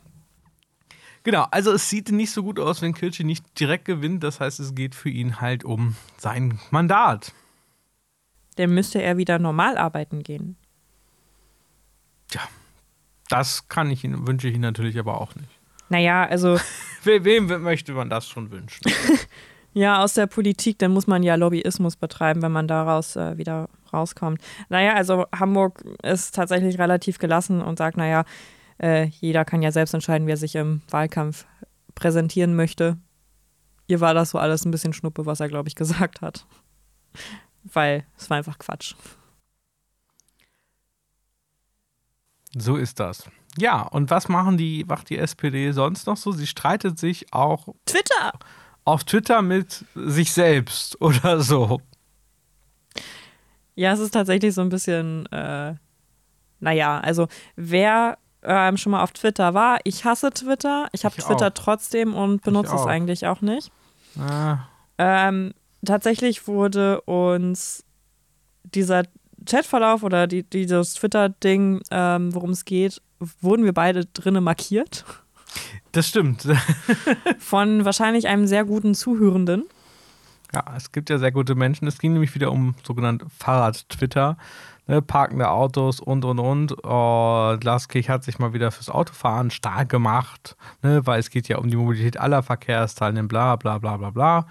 Genau, 1.22 1.46
also 1.50 1.72
es 1.72 1.88
sieht 1.88 2.10
nicht 2.10 2.30
so 2.30 2.42
gut 2.42 2.58
aus, 2.58 2.80
wenn 2.80 2.94
Kirchi 2.94 3.25
nicht 3.25 3.44
direkt 3.60 3.84
gewinnt. 3.84 4.25
Das 4.25 4.40
heißt, 4.40 4.58
es 4.58 4.75
geht 4.75 4.94
für 4.94 5.10
ihn 5.10 5.40
halt 5.40 5.64
um 5.64 5.96
sein 6.16 6.58
Mandat. 6.70 7.34
Dann 8.56 8.70
müsste 8.70 9.02
er 9.02 9.16
wieder 9.16 9.38
normal 9.38 9.76
arbeiten 9.76 10.22
gehen. 10.22 10.56
Tja, 12.28 12.40
das 13.28 13.68
kann 13.68 13.90
ich 13.90 14.02
ihn, 14.02 14.26
wünsche 14.26 14.49
ich 14.49 14.54
ihm 14.54 14.62
natürlich 14.62 14.99
aber 14.99 15.20
auch 15.20 15.34
nicht. 15.34 15.50
Naja, 15.88 16.25
also. 16.25 16.58
Wem 17.04 17.46
möchte 17.62 17.92
man 17.92 18.08
das 18.08 18.28
schon 18.28 18.50
wünschen? 18.50 18.90
Ja, 19.72 20.02
aus 20.02 20.14
der 20.14 20.26
Politik, 20.26 20.78
dann 20.78 20.92
muss 20.92 21.06
man 21.06 21.22
ja 21.22 21.36
Lobbyismus 21.36 21.96
betreiben, 21.96 22.42
wenn 22.42 22.52
man 22.52 22.66
daraus 22.66 23.16
äh, 23.16 23.38
wieder 23.38 23.68
rauskommt. 23.92 24.40
Naja, 24.68 24.94
also 24.94 25.26
Hamburg 25.34 25.84
ist 26.02 26.34
tatsächlich 26.34 26.78
relativ 26.78 27.18
gelassen 27.18 27.62
und 27.62 27.78
sagt, 27.78 27.96
naja, 27.96 28.24
äh, 28.78 29.04
jeder 29.04 29.44
kann 29.44 29.62
ja 29.62 29.70
selbst 29.70 29.94
entscheiden, 29.94 30.26
wer 30.26 30.37
sich 30.37 30.56
im 30.56 30.83
Wahlkampf 30.90 31.46
präsentieren 31.94 32.56
möchte. 32.56 32.96
Ihr 33.87 34.00
war 34.00 34.14
das 34.14 34.30
so 34.30 34.38
alles 34.38 34.64
ein 34.64 34.70
bisschen 34.70 34.92
Schnuppe, 34.92 35.26
was 35.26 35.40
er, 35.40 35.48
glaube 35.48 35.68
ich, 35.68 35.74
gesagt 35.74 36.20
hat. 36.20 36.46
Weil 37.62 38.06
es 38.16 38.30
war 38.30 38.38
einfach 38.38 38.59
Quatsch. 38.59 38.94
So 42.56 42.76
ist 42.76 42.98
das. 42.98 43.28
Ja, 43.59 43.83
und 43.83 44.11
was 44.11 44.28
machen 44.28 44.56
die, 44.56 44.85
macht 44.85 45.11
die 45.11 45.18
SPD 45.18 45.72
sonst 45.72 46.06
noch 46.06 46.16
so? 46.16 46.33
Sie 46.33 46.46
streitet 46.46 46.98
sich 46.98 47.33
auch. 47.33 47.68
Twitter! 47.87 48.33
Auf 48.85 49.05
Twitter 49.05 49.43
mit 49.43 49.85
sich 49.95 50.33
selbst 50.33 51.01
oder 51.01 51.40
so. 51.40 51.81
Ja, 53.75 53.93
es 53.93 54.01
ist 54.01 54.11
tatsächlich 54.11 54.55
so 54.55 54.61
ein 54.61 54.69
bisschen, 54.69 55.27
äh, 55.33 55.75
naja, 56.59 57.01
also 57.01 57.29
wer 57.57 58.19
ähm, 58.43 58.77
schon 58.77 58.93
mal 58.93 59.03
auf 59.03 59.12
Twitter 59.12 59.55
war, 59.55 59.79
ich 59.85 60.05
hasse 60.05 60.31
Twitter. 60.31 60.88
Ich 60.93 61.05
habe 61.05 61.14
Twitter 61.16 61.49
auch. 61.49 61.55
trotzdem 61.55 62.14
und 62.14 62.43
benutze 62.43 62.75
es 62.75 62.87
eigentlich 62.87 63.27
auch 63.27 63.40
nicht. 63.40 63.71
Ah. 64.19 64.59
Ähm, 64.99 65.53
tatsächlich 65.85 66.47
wurde 66.47 67.01
uns 67.03 67.85
dieser 68.64 69.05
Chatverlauf 69.47 70.03
oder 70.03 70.27
die, 70.27 70.43
dieses 70.43 70.95
Twitter-Ding, 70.95 71.83
ähm, 71.90 72.35
worum 72.35 72.51
es 72.51 72.64
geht, 72.64 73.01
wurden 73.40 73.64
wir 73.64 73.73
beide 73.73 74.07
drinnen 74.07 74.45
markiert. 74.45 75.05
Das 75.92 76.08
stimmt. 76.08 76.46
Von 77.38 77.84
wahrscheinlich 77.84 78.28
einem 78.28 78.46
sehr 78.46 78.64
guten 78.64 78.94
Zuhörenden. 78.94 79.64
Ja, 80.52 80.64
es 80.76 80.92
gibt 80.92 81.10
ja 81.10 81.18
sehr 81.18 81.32
gute 81.32 81.54
Menschen. 81.54 81.86
Es 81.86 81.98
ging 81.98 82.12
nämlich 82.12 82.34
wieder 82.34 82.50
um 82.50 82.74
sogenannte 82.84 83.26
Fahrrad-Twitter. 83.38 84.36
Ne, 84.86 85.00
parkende 85.02 85.48
Autos 85.48 86.00
und 86.00 86.24
und 86.24 86.40
und. 86.40 86.84
Oh, 86.84 87.56
Glaskirch 87.60 88.08
hat 88.08 88.24
sich 88.24 88.40
mal 88.40 88.52
wieder 88.52 88.72
fürs 88.72 88.88
Autofahren 88.88 89.52
stark 89.52 89.88
gemacht, 89.88 90.56
ne, 90.82 91.06
weil 91.06 91.20
es 91.20 91.30
geht 91.30 91.46
ja 91.46 91.58
um 91.58 91.70
die 91.70 91.76
Mobilität 91.76 92.18
aller 92.18 92.42
Verkehrsteilnehmer, 92.42 93.28
bla 93.28 93.54
bla 93.54 93.78
bla 93.78 93.96
bla 93.98 94.10
bla. 94.10 94.46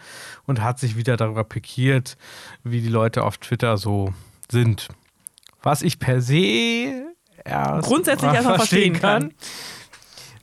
Und 0.45 0.61
hat 0.61 0.79
sich 0.79 0.95
wieder 0.95 1.17
darüber 1.17 1.43
pikiert, 1.43 2.17
wie 2.63 2.79
die 2.79 2.87
Leute 2.87 3.25
auf 3.25 3.37
Twitter 3.37 3.75
so 3.75 4.13
sind. 4.49 4.87
Was 5.61 5.81
ich 5.81 5.99
per 5.99 6.21
se 6.21 7.13
erst 7.43 7.87
grundsätzlich 7.87 8.31
erstmal 8.31 8.55
verstehen 8.59 8.93
kann. 8.93 9.21
kann. 9.21 9.33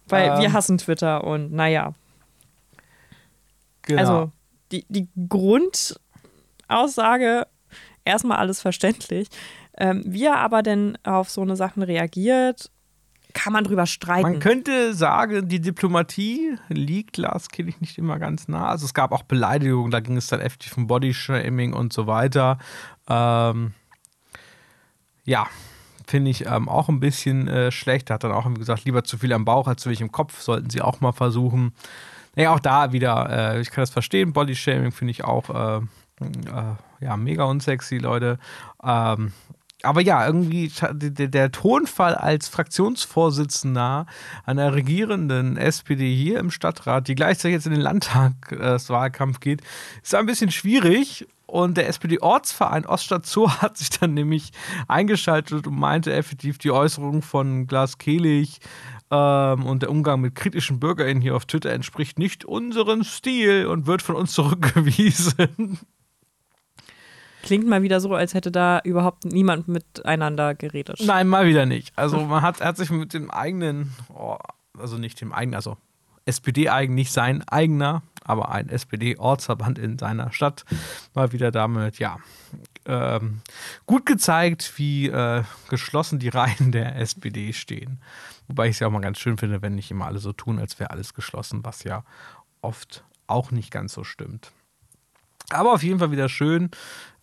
Weil 0.09 0.31
ähm, 0.31 0.41
wir 0.41 0.53
hassen 0.53 0.79
Twitter 0.79 1.25
und 1.25 1.53
naja. 1.53 1.93
Genau. 3.83 4.01
Also 4.01 4.31
die, 4.73 4.85
die 4.89 5.09
Grundaussage, 5.29 7.47
erstmal 8.05 8.39
alles 8.39 8.61
verständlich. 8.61 9.29
Ähm, 9.79 10.03
wie 10.07 10.25
er 10.25 10.39
aber 10.39 10.63
denn 10.63 10.97
auf 11.05 11.29
so 11.29 11.43
eine 11.43 11.57
Sachen 11.57 11.83
reagiert, 11.83 12.71
kann 13.35 13.53
man 13.53 13.65
drüber 13.65 13.85
streiten. 13.85 14.23
Man 14.23 14.41
könnte 14.41 14.95
sagen, 14.95 15.47
die 15.49 15.61
Diplomatie 15.61 16.57
liegt 16.69 17.19
Lars 17.19 17.51
Killig 17.51 17.83
nicht 17.83 17.99
immer 17.99 18.19
ganz 18.19 18.49
nah. 18.49 18.69
Also 18.69 18.87
es 18.87 18.95
gab 18.95 19.13
auch 19.13 19.25
Beleidigungen, 19.25 19.91
da 19.91 20.01
ging 20.01 20.17
es 20.17 20.29
dann 20.29 20.41
heftig 20.41 20.75
um 20.79 20.87
Bodyshaming 20.87 21.75
und 21.75 21.93
so 21.93 22.07
weiter. 22.07 22.57
Ähm, 23.09 23.75
ja, 25.25 25.47
finde 26.07 26.31
ich 26.31 26.47
ähm, 26.47 26.69
auch 26.69 26.89
ein 26.89 27.01
bisschen 27.01 27.49
äh, 27.49 27.71
schlecht. 27.71 28.11
Er 28.11 28.15
hat 28.15 28.25
dann 28.25 28.33
auch 28.33 28.53
gesagt, 28.55 28.85
lieber 28.85 29.05
zu 29.05 29.19
viel 29.19 29.33
am 29.33 29.45
Bauch 29.45 29.67
als 29.67 29.83
zu 29.83 29.89
wenig 29.89 30.01
im 30.01 30.13
Kopf, 30.13 30.41
sollten 30.41 30.71
sie 30.71 30.83
auch 30.83 31.01
mal 31.01 31.13
versuchen. 31.13 31.73
Naja, 32.35 32.55
auch 32.55 32.61
da 32.61 32.93
wieder, 32.93 33.55
äh, 33.55 33.61
ich 33.61 33.71
kann 33.71 33.83
das 33.83 33.91
verstehen, 33.91 34.33
Bodyshaming 34.33 34.93
finde 34.93 35.11
ich 35.11 35.25
auch 35.25 35.51
äh, 35.51 35.81
äh, 36.21 36.75
ja, 37.01 37.17
mega 37.17 37.45
unsexy, 37.45 37.99
Leute. 37.99 38.39
Ähm, 38.83 39.33
aber 39.83 40.01
ja, 40.01 40.27
irgendwie 40.27 40.73
der, 40.93 41.29
der, 41.29 41.53
Tonfall 41.53 42.15
als 42.15 42.49
Fraktionsvorsitzender 42.49 44.07
einer 44.45 44.75
regierenden 44.75 45.57
SPD 45.57 46.15
hier 46.15 46.39
im 46.41 46.51
Stadtrat, 46.51 47.09
die 47.09 47.15
gleichzeitig 47.15 47.55
jetzt 47.55 47.67
in 47.67 47.73
den 47.73 47.83
Landtagswahlkampf 47.83 49.41
geht, 49.41 49.63
ist 50.03 50.15
ein 50.15 50.27
bisschen 50.27 50.51
schwierig. 50.51 51.27
Und 51.47 51.77
der 51.77 51.89
SPD-Ortsverein 51.89 52.87
Oststadt 52.87 53.27
Zoo 53.27 53.49
hat 53.63 53.77
sich 53.77 53.91
dann 53.91 54.15
nämlich 54.15 54.51
eingeschaltet 54.89 55.67
und 55.67 55.79
meinte 55.79 56.13
effektiv, 56.13 56.59
die 56.59 56.71
Äußerung 56.71 57.23
von 57.23 57.67
Glas 57.67 57.99
Kehlich 57.99 58.59
ähm, 59.11 59.65
und 59.65 59.83
der 59.83 59.91
Umgang 59.91 60.21
mit 60.21 60.35
kritischen 60.35 60.81
BürgerInnen 60.81 61.23
hier 61.23 61.37
auf 61.37 61.47
Twitter 61.47 61.73
entspricht 61.73 62.19
nicht 62.19 62.45
unserem 62.45 63.05
Stil 63.05 63.67
und 63.67 63.87
wird 63.87 64.03
von 64.03 64.17
uns 64.17 64.33
zurückgewiesen. 64.35 65.79
Klingt 67.43 67.69
mal 67.69 67.83
wieder 67.83 68.01
so, 68.01 68.13
als 68.13 68.35
hätte 68.35 68.51
da 68.51 68.81
überhaupt 68.83 69.25
niemand 69.25 69.69
miteinander 69.69 70.57
geredet. 70.57 70.99
Nein, 71.05 71.29
mal 71.29 71.47
wieder 71.47 71.65
nicht. 71.65 71.97
Also 71.97 72.19
man 72.23 72.43
hat, 72.43 72.61
hat 72.61 72.77
sich 72.77 72.91
mit 72.91 73.15
dem 73.15 73.31
eigenen, 73.31 73.95
oh, 74.13 74.37
also 74.77 74.99
nicht 74.99 75.21
dem 75.21 75.33
eigenen, 75.33 75.55
also 75.55 75.77
SPD-eigen, 76.27 76.95
nicht 76.95 77.13
sein 77.13 77.47
eigener, 77.49 78.03
aber 78.25 78.51
ein 78.51 78.69
SPD-Ortsverband 78.69 79.79
in 79.79 79.99
seiner 79.99 80.33
Stadt 80.33 80.65
mal 81.15 81.33
wieder 81.33 81.51
damit, 81.51 81.99
ja, 81.99 82.19
ähm, 82.85 83.41
gut 83.87 84.07
gezeigt, 84.07 84.75
wie 84.77 85.07
äh, 85.09 85.45
geschlossen 85.69 86.19
die 86.19 86.29
Reihen 86.29 86.73
der 86.73 86.97
SPD 86.97 87.53
stehen. 87.53 88.01
Wobei 88.49 88.67
ich 88.67 88.77
es 88.77 88.81
ja 88.81 88.89
auch 88.89 88.93
mal 88.93 89.01
ganz 89.01 89.19
schön 89.19 89.39
finde, 89.39 89.63
wenn 89.63 89.75
nicht 89.75 89.91
immer 89.91 90.07
alle 90.07 90.19
so 90.19 90.33
tun, 90.33 90.59
als 90.59 90.79
wäre 90.79 90.91
alles 90.91 91.15
geschlossen, 91.15 91.65
was 91.65 91.85
ja 91.85 92.05
oft 92.61 93.05
auch 93.27 93.51
nicht 93.51 93.71
ganz 93.71 93.93
so 93.93 94.05
stimmt. 94.05 94.53
Aber 95.51 95.73
auf 95.73 95.83
jeden 95.83 96.01
Fall 96.01 96.11
wieder 96.11 96.29
schön. 96.29 96.71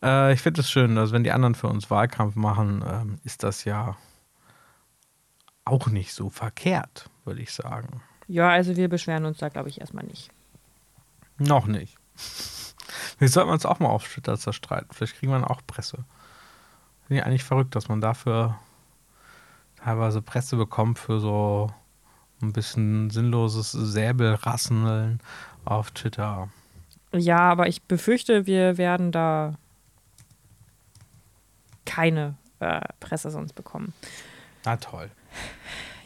Äh, 0.02 0.34
ich 0.34 0.42
finde 0.42 0.62
es 0.62 0.72
schön, 0.72 0.96
dass 0.96 1.12
wenn 1.12 1.24
die 1.24 1.32
anderen 1.32 1.56
für 1.56 1.68
uns 1.68 1.90
Wahlkampf 1.90 2.36
machen, 2.36 2.84
ähm, 2.88 3.20
ist 3.24 3.44
das 3.44 3.66
ja 3.66 3.98
auch 5.66 5.88
nicht 5.88 6.14
so 6.14 6.30
verkehrt, 6.30 7.10
würde 7.26 7.42
ich 7.42 7.52
sagen. 7.52 8.02
Ja, 8.28 8.50
also 8.50 8.76
wir 8.76 8.90
beschweren 8.90 9.26
uns 9.26 9.38
da, 9.38 9.50
glaube 9.50 9.70
ich, 9.70 9.82
erstmal 9.82 10.06
nicht. 10.06 10.30
Noch 11.38 11.66
nicht. 11.66 11.98
Wir 13.20 13.30
sollten 13.30 13.52
uns 13.52 13.66
auch 13.66 13.80
mal 13.80 13.90
auf 13.90 14.08
Twitter 14.08 14.38
zerstreiten. 14.38 14.90
Vielleicht 14.92 15.18
kriegen 15.18 15.32
wir 15.32 15.40
dann 15.40 15.48
auch 15.48 15.62
Presse. 15.66 16.04
Finde 17.08 17.22
ich 17.22 17.26
eigentlich 17.26 17.44
verrückt, 17.44 17.76
dass 17.76 17.88
man 17.88 18.02
dafür 18.02 18.60
teilweise 19.78 20.22
Presse 20.22 20.58
bekommt 20.58 21.00
für 21.00 21.20
so 21.20 21.72
ein 22.42 22.54
bisschen 22.54 23.10
sinnloses 23.10 23.72
Säbelrasseln 23.72 25.20
auf 25.66 25.92
Twitter. 25.92 26.50
Ja, 27.14 27.40
aber 27.40 27.68
ich 27.68 27.84
befürchte, 27.84 28.46
wir 28.46 28.78
werden 28.78 29.12
da 29.12 29.56
keine 31.86 32.36
äh, 32.60 32.82
Presse 33.00 33.30
sonst 33.30 33.54
bekommen. 33.54 33.94
Na 34.66 34.78
toll. 34.78 35.12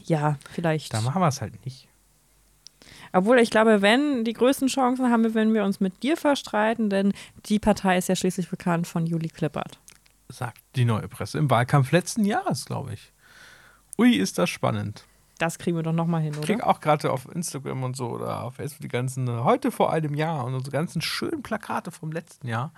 Ja, 0.04 0.38
vielleicht. 0.52 0.94
Da 0.94 1.02
machen 1.02 1.22
wir 1.22 1.28
es 1.28 1.42
halt 1.42 1.64
nicht. 1.66 1.88
Obwohl 3.18 3.40
ich 3.40 3.50
glaube, 3.50 3.82
wenn 3.82 4.24
die 4.24 4.34
größten 4.34 4.68
Chancen 4.68 5.10
haben 5.10 5.24
wir, 5.24 5.34
wenn 5.34 5.52
wir 5.52 5.64
uns 5.64 5.80
mit 5.80 6.04
dir 6.04 6.18
verstreiten, 6.18 6.92
denn 6.92 7.14
die 7.48 7.58
Partei 7.58 7.98
ist 7.98 8.10
ja 8.10 8.16
schließlich 8.16 8.48
bekannt 8.48 8.86
von 8.86 9.08
Juli 9.08 9.30
Klippert. 9.30 9.80
Sagt 10.30 10.62
die 10.76 10.86
neue 10.86 11.08
Presse 11.08 11.40
im 11.40 11.50
Wahlkampf 11.50 11.92
letzten 11.92 12.26
Jahres, 12.26 12.66
glaube 12.66 12.94
ich. 12.94 13.12
Ui, 13.98 14.14
ist 14.14 14.38
das 14.38 14.52
spannend. 14.52 15.04
Das 15.40 15.58
kriegen 15.58 15.76
wir 15.76 15.82
doch 15.82 15.94
nochmal 15.94 16.22
hin, 16.22 16.34
oder? 16.34 16.42
Ich 16.42 16.46
kriege 16.46 16.68
auch 16.68 16.80
gerade 16.80 17.12
auf 17.12 17.28
Instagram 17.34 17.84
und 17.84 17.98
so 17.98 18.10
oder 18.10 18.44
auf 18.44 18.56
Facebook 18.56 18.82
die 18.82 18.88
ganzen, 18.88 19.28
äh, 19.28 19.40
heute 19.40 19.72
vor 19.72 19.92
einem 19.92 20.14
Jahr 20.14 20.46
und 20.46 20.54
unsere 20.54 20.72
ganzen 20.72 21.02
schönen 21.02 21.42
Plakate 21.42 21.90
vom 21.90 22.12
letzten 22.12 22.48
Jahr. 22.48 22.72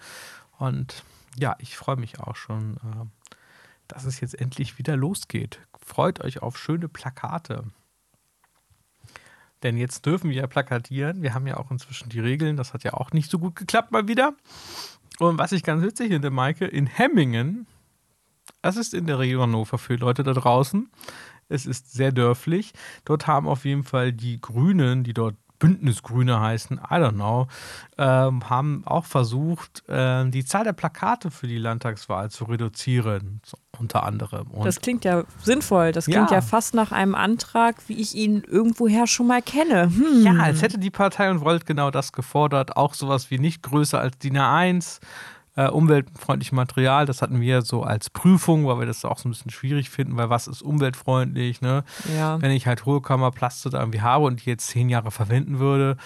Und 0.57 1.03
ja, 1.37 1.57
ich 1.59 1.75
freue 1.75 1.97
mich 1.97 2.21
auch 2.21 2.37
schon, 2.37 2.77
äh, 2.77 3.05
dass 3.89 4.05
es 4.05 4.21
jetzt 4.21 4.39
endlich 4.39 4.77
wieder 4.77 4.95
losgeht. 4.95 5.59
Freut 5.85 6.23
euch 6.23 6.41
auf 6.41 6.57
schöne 6.57 6.87
Plakate. 6.87 7.65
Denn 9.63 9.77
jetzt 9.77 10.05
dürfen 10.05 10.29
wir 10.29 10.37
ja 10.37 10.47
plakatieren. 10.47 11.21
Wir 11.21 11.33
haben 11.33 11.47
ja 11.47 11.57
auch 11.57 11.71
inzwischen 11.71 12.09
die 12.09 12.19
Regeln. 12.19 12.55
Das 12.55 12.73
hat 12.73 12.83
ja 12.83 12.93
auch 12.93 13.11
nicht 13.11 13.29
so 13.29 13.39
gut 13.39 13.55
geklappt 13.55 13.91
mal 13.91 14.07
wieder. 14.07 14.33
Und 15.19 15.37
was 15.37 15.51
ich 15.51 15.63
ganz 15.63 15.83
witzig 15.83 16.09
finde, 16.09 16.29
Maike, 16.29 16.65
in 16.65 16.87
Hemmingen, 16.87 17.67
das 18.61 18.77
ist 18.77 18.93
in 18.93 19.05
der 19.05 19.19
Region 19.19 19.43
Hannover 19.43 19.77
für 19.77 19.95
Leute 19.95 20.23
da 20.23 20.33
draußen. 20.33 20.89
Es 21.49 21.65
ist 21.65 21.91
sehr 21.91 22.11
dörflich. 22.11 22.73
Dort 23.05 23.27
haben 23.27 23.47
auf 23.47 23.65
jeden 23.65 23.83
Fall 23.83 24.13
die 24.13 24.39
Grünen, 24.39 25.03
die 25.03 25.13
dort 25.13 25.35
Bündnisgrüne 25.59 26.39
heißen, 26.39 26.77
I 26.77 26.95
don't 26.95 27.13
know, 27.13 27.47
ähm, 27.97 28.49
haben 28.49 28.83
auch 28.85 29.05
versucht, 29.05 29.87
äh, 29.89 30.27
die 30.29 30.45
Zahl 30.45 30.63
der 30.63 30.73
Plakate 30.73 31.29
für 31.31 31.47
die 31.47 31.57
Landtagswahl 31.57 32.31
zu 32.31 32.45
reduzieren, 32.45 33.41
so, 33.45 33.57
unter 33.77 34.03
anderem. 34.03 34.47
Und 34.47 34.65
das 34.65 34.81
klingt 34.81 35.05
ja 35.05 35.23
sinnvoll. 35.43 35.91
Das 35.91 36.05
klingt 36.05 36.31
ja. 36.31 36.37
ja. 36.37 36.41
fast 36.41 36.73
nach 36.73 36.91
einem 36.91 37.13
Antrag, 37.13 37.75
wie 37.87 37.99
ich 38.01 38.15
ihn 38.15 38.43
irgendwoher 38.43 39.05
schon 39.05 39.27
mal 39.27 39.41
kenne. 39.41 39.91
Hm. 39.93 40.23
Ja, 40.23 40.33
als 40.41 40.61
hätte 40.61 40.79
die 40.79 40.89
Partei 40.89 41.29
und 41.29 41.41
Volt 41.41 41.65
genau 41.65 41.91
das 41.91 42.11
gefordert. 42.11 42.77
Auch 42.77 42.93
sowas 42.93 43.29
wie 43.29 43.39
nicht 43.39 43.61
größer 43.61 43.99
als 43.99 44.17
DIN 44.17 44.37
A1 44.37 44.99
äh, 45.59 45.67
umweltfreundliches 45.67 46.53
Material. 46.53 47.05
Das 47.05 47.21
hatten 47.21 47.41
wir 47.41 47.63
so 47.63 47.83
als 47.83 48.09
Prüfung, 48.09 48.65
weil 48.65 48.79
wir 48.79 48.85
das 48.85 49.03
auch 49.03 49.17
so 49.17 49.27
ein 49.27 49.31
bisschen 49.31 49.51
schwierig 49.51 49.89
finden, 49.89 50.15
weil 50.15 50.29
was 50.29 50.47
ist 50.47 50.61
umweltfreundlich? 50.61 51.59
Ne? 51.59 51.83
Ja. 52.15 52.41
Wenn 52.41 52.51
ich 52.51 52.65
halt 52.65 52.85
Hohlkammerplaste 52.85 53.69
da 53.69 53.79
irgendwie 53.79 53.99
habe 53.99 54.23
und 54.23 54.45
die 54.45 54.49
jetzt 54.49 54.67
zehn 54.67 54.87
Jahre 54.87 55.11
verwenden 55.11 55.59
würde, 55.59 55.97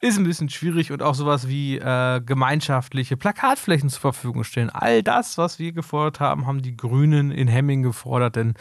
ist 0.00 0.18
ein 0.18 0.24
bisschen 0.24 0.50
schwierig 0.50 0.92
und 0.92 1.02
auch 1.02 1.14
sowas 1.14 1.48
wie 1.48 1.78
äh, 1.78 2.20
gemeinschaftliche 2.20 3.16
Plakatflächen 3.16 3.88
zur 3.88 4.00
Verfügung 4.00 4.44
stellen. 4.44 4.68
All 4.68 5.02
das, 5.02 5.38
was 5.38 5.58
wir 5.58 5.72
gefordert 5.72 6.20
haben, 6.20 6.46
haben 6.46 6.60
die 6.60 6.76
Grünen 6.76 7.30
in 7.30 7.48
Hemming 7.48 7.82
gefordert, 7.82 8.36
denn 8.36 8.54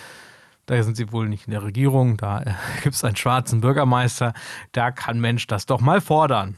da 0.66 0.82
sind 0.82 0.96
sie 0.96 1.12
wohl 1.12 1.28
nicht 1.28 1.48
in 1.48 1.52
der 1.52 1.64
Regierung, 1.64 2.16
da 2.16 2.42
äh, 2.42 2.54
gibt 2.84 2.96
es 2.96 3.04
einen 3.04 3.18
schwarzen 3.18 3.60
Bürgermeister, 3.60 4.34
da 4.72 4.92
kann 4.92 5.20
Mensch 5.20 5.46
das 5.46 5.66
doch 5.66 5.82
mal 5.82 6.00
fordern. 6.00 6.56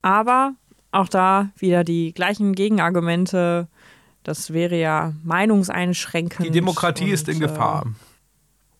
Aber 0.00 0.54
auch 0.92 1.08
da 1.08 1.50
wieder 1.56 1.84
die 1.84 2.12
gleichen 2.12 2.54
Gegenargumente. 2.54 3.68
Das 4.22 4.52
wäre 4.52 4.78
ja 4.78 5.14
meinungseinschränkend. 5.22 6.46
Die 6.46 6.50
Demokratie 6.50 7.04
und, 7.04 7.10
ist 7.10 7.28
in 7.28 7.40
Gefahr. 7.40 7.86
Äh, 7.86 7.90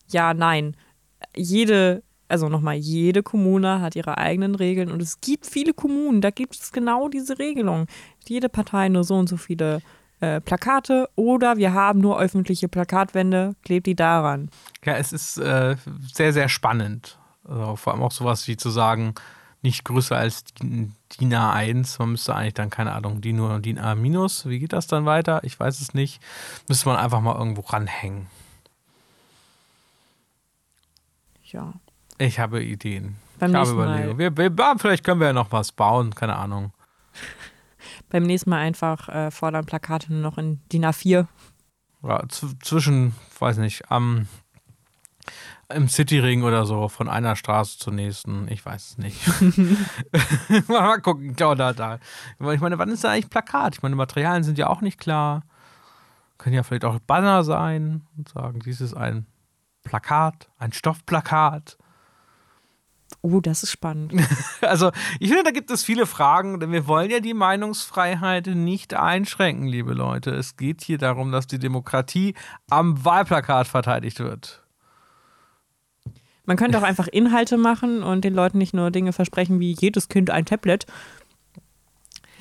ja, 0.09 0.33
nein. 0.33 0.75
Jede, 1.35 2.03
also 2.27 2.49
nochmal, 2.49 2.75
jede 2.75 3.23
Kommune 3.23 3.81
hat 3.81 3.95
ihre 3.95 4.17
eigenen 4.17 4.55
Regeln 4.55 4.91
und 4.91 5.01
es 5.01 5.21
gibt 5.21 5.45
viele 5.45 5.73
Kommunen, 5.73 6.21
da 6.21 6.29
gibt 6.29 6.55
es 6.55 6.71
genau 6.71 7.09
diese 7.09 7.39
Regelung. 7.39 7.87
Jede 8.27 8.49
Partei 8.49 8.89
nur 8.89 9.03
so 9.03 9.15
und 9.15 9.29
so 9.29 9.37
viele 9.37 9.81
äh, 10.19 10.41
Plakate 10.41 11.09
oder 11.15 11.57
wir 11.57 11.73
haben 11.73 11.99
nur 11.99 12.19
öffentliche 12.19 12.67
Plakatwände, 12.67 13.55
klebt 13.63 13.87
die 13.87 13.95
daran. 13.95 14.49
Ja, 14.83 14.95
es 14.97 15.13
ist 15.13 15.37
äh, 15.37 15.75
sehr, 16.13 16.33
sehr 16.33 16.49
spannend. 16.49 17.17
Also 17.43 17.75
vor 17.75 17.93
allem 17.93 18.03
auch 18.03 18.11
sowas 18.11 18.47
wie 18.47 18.57
zu 18.57 18.69
sagen, 18.69 19.15
nicht 19.61 19.85
größer 19.85 20.17
als 20.17 20.43
DIN 20.55 20.95
A1. 21.19 21.97
Man 21.99 22.11
müsste 22.11 22.35
eigentlich 22.35 22.55
dann, 22.55 22.69
keine 22.69 22.93
Ahnung, 22.93 23.21
DIN 23.21 23.35
nur 23.35 23.59
DIN 23.59 23.77
A 23.77 23.95
minus. 23.95 24.47
Wie 24.47 24.59
geht 24.59 24.73
das 24.73 24.87
dann 24.87 25.05
weiter? 25.05 25.41
Ich 25.43 25.59
weiß 25.59 25.81
es 25.81 25.93
nicht. 25.93 26.21
Müsste 26.67 26.89
man 26.89 26.97
einfach 26.97 27.21
mal 27.21 27.35
irgendwo 27.35 27.61
ranhängen. 27.61 28.27
Ja. 31.43 31.73
Ich 32.17 32.39
habe 32.39 32.63
Ideen. 32.63 33.17
Beim 33.39 33.51
ich 33.51 33.57
habe 33.57 33.71
Überlegungen. 33.71 34.17
Wir, 34.17 34.37
wir, 34.37 34.75
vielleicht 34.77 35.03
können 35.03 35.19
wir 35.19 35.27
ja 35.27 35.33
noch 35.33 35.51
was 35.51 35.71
bauen, 35.71 36.15
keine 36.15 36.35
Ahnung. 36.35 36.73
Beim 38.09 38.23
nächsten 38.23 38.49
Mal 38.49 38.59
einfach 38.59 39.09
äh, 39.09 39.31
fordern 39.31 39.65
Plakate 39.65 40.11
nur 40.13 40.21
noch 40.21 40.37
in 40.37 40.61
DIN 40.71 40.85
A4. 40.85 41.27
Ja, 42.03 42.23
zwischen, 42.29 43.15
weiß 43.39 43.57
nicht, 43.57 43.91
am 43.91 44.27
im 45.71 45.87
Cityring 45.87 46.43
oder 46.43 46.65
so, 46.65 46.87
von 46.87 47.09
einer 47.09 47.35
Straße 47.35 47.79
zur 47.79 47.93
nächsten. 47.93 48.47
Ich 48.49 48.65
weiß 48.65 48.91
es 48.91 48.97
nicht. 48.97 49.19
Mal 50.67 50.99
gucken, 51.01 51.35
klar, 51.35 51.55
da, 51.55 51.73
da. 51.73 51.99
Ich 52.51 52.61
meine, 52.61 52.77
wann 52.77 52.89
ist 52.89 53.03
da 53.03 53.11
eigentlich 53.11 53.29
Plakat? 53.29 53.75
Ich 53.75 53.81
meine, 53.81 53.95
Materialien 53.95 54.43
sind 54.43 54.57
ja 54.57 54.67
auch 54.67 54.81
nicht 54.81 54.99
klar. 54.99 55.43
Können 56.37 56.55
ja 56.55 56.63
vielleicht 56.63 56.85
auch 56.85 56.99
Banner 56.99 57.43
sein 57.43 58.07
und 58.17 58.29
sagen, 58.29 58.59
dies 58.65 58.81
ist 58.81 58.93
ein 58.93 59.25
Plakat, 59.83 60.49
ein 60.57 60.73
Stoffplakat. 60.73 61.77
Oh, 63.21 63.39
das 63.39 63.63
ist 63.63 63.71
spannend. 63.71 64.13
also, 64.61 64.91
ich 65.19 65.27
finde, 65.29 65.43
da 65.43 65.51
gibt 65.51 65.69
es 65.69 65.83
viele 65.83 66.05
Fragen, 66.05 66.59
denn 66.59 66.71
wir 66.71 66.87
wollen 66.87 67.11
ja 67.11 67.19
die 67.19 67.33
Meinungsfreiheit 67.33 68.47
nicht 68.47 68.93
einschränken, 68.93 69.67
liebe 69.67 69.93
Leute. 69.93 70.31
Es 70.31 70.55
geht 70.55 70.81
hier 70.81 70.97
darum, 70.97 71.31
dass 71.31 71.45
die 71.45 71.59
Demokratie 71.59 72.33
am 72.69 73.03
Wahlplakat 73.03 73.67
verteidigt 73.67 74.19
wird. 74.19 74.60
Man 76.45 76.57
könnte 76.57 76.77
auch 76.77 76.83
einfach 76.91 77.07
Inhalte 77.07 77.57
machen 77.57 78.03
und 78.03 78.23
den 78.23 78.33
Leuten 78.33 78.57
nicht 78.57 78.73
nur 78.73 78.91
Dinge 78.91 79.13
versprechen 79.13 79.59
wie 79.59 79.75
jedes 79.79 80.09
Kind 80.09 80.29
ein 80.29 80.45
Tablet. 80.45 80.85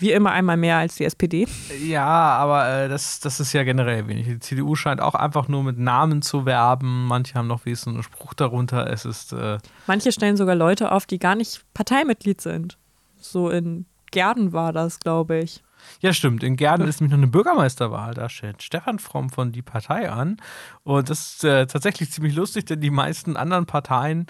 Wie 0.00 0.12
immer 0.12 0.32
einmal 0.32 0.56
mehr 0.56 0.78
als 0.78 0.94
die 0.94 1.04
SPD. 1.04 1.46
Ja, 1.84 2.06
aber 2.06 2.66
äh, 2.66 2.88
das, 2.88 3.20
das 3.20 3.38
ist 3.38 3.52
ja 3.52 3.64
generell 3.64 4.08
wenig. 4.08 4.26
Die 4.26 4.38
CDU 4.38 4.74
scheint 4.74 5.02
auch 5.02 5.14
einfach 5.14 5.46
nur 5.46 5.62
mit 5.62 5.78
Namen 5.78 6.22
zu 6.22 6.46
werben. 6.46 7.06
Manche 7.06 7.34
haben 7.34 7.48
noch 7.48 7.66
wenigstens 7.66 7.92
einen 7.92 8.02
Spruch 8.02 8.32
darunter. 8.32 8.90
Es 8.90 9.04
ist. 9.04 9.34
Äh 9.34 9.58
Manche 9.86 10.10
stellen 10.10 10.38
sogar 10.38 10.54
Leute 10.54 10.90
auf, 10.92 11.04
die 11.04 11.18
gar 11.18 11.34
nicht 11.34 11.62
Parteimitglied 11.74 12.40
sind. 12.40 12.78
So 13.18 13.50
in 13.50 13.84
Gärden 14.10 14.54
war 14.54 14.72
das, 14.72 15.00
glaube 15.00 15.38
ich. 15.38 15.62
Ja, 16.00 16.12
stimmt. 16.12 16.42
In 16.42 16.56
Gärden 16.56 16.88
ist 16.88 17.00
nämlich 17.00 17.12
noch 17.12 17.22
eine 17.22 17.30
Bürgermeisterwahl. 17.30 18.14
Da 18.14 18.28
steht 18.28 18.62
Stefan 18.62 18.98
Fromm 18.98 19.30
von 19.30 19.52
die 19.52 19.62
Partei 19.62 20.10
an. 20.10 20.38
Und 20.82 21.10
das 21.10 21.32
ist 21.32 21.44
äh, 21.44 21.66
tatsächlich 21.66 22.10
ziemlich 22.10 22.34
lustig, 22.34 22.66
denn 22.66 22.80
die 22.80 22.90
meisten 22.90 23.36
anderen 23.36 23.66
Parteien 23.66 24.26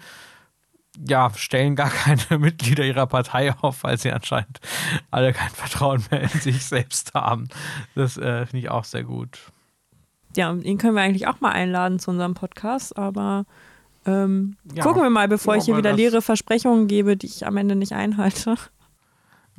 ja, 1.07 1.31
stellen 1.35 1.77
gar 1.77 1.91
keine 1.91 2.39
Mitglieder 2.39 2.85
ihrer 2.85 3.07
Partei 3.07 3.55
auf, 3.61 3.85
weil 3.85 3.99
sie 3.99 4.13
anscheinend 4.13 4.61
alle 5.11 5.33
kein 5.33 5.51
Vertrauen 5.51 6.05
mehr 6.11 6.23
in 6.23 6.29
sich 6.41 6.65
selbst 6.65 7.15
haben. 7.15 7.49
Das 7.95 8.17
äh, 8.17 8.47
finde 8.47 8.59
ich 8.59 8.71
auch 8.71 8.85
sehr 8.85 9.05
gut. 9.05 9.39
Ja, 10.37 10.53
ihn 10.53 10.79
können 10.79 10.95
wir 10.95 11.03
eigentlich 11.03 11.27
auch 11.27 11.41
mal 11.41 11.51
einladen 11.51 11.99
zu 11.99 12.11
unserem 12.11 12.35
Podcast, 12.35 12.97
aber 12.97 13.47
ähm, 14.07 14.57
ja, 14.75 14.83
gucken 14.83 15.03
wir 15.03 15.11
mal, 15.11 15.29
bevor 15.29 15.57
ich 15.57 15.65
hier 15.65 15.77
wieder 15.77 15.93
leere 15.93 16.23
Versprechungen 16.23 16.87
gebe, 16.87 17.17
die 17.17 17.27
ich 17.27 17.47
am 17.47 17.57
Ende 17.57 17.75
nicht 17.75 17.93
einhalte. 17.93 18.57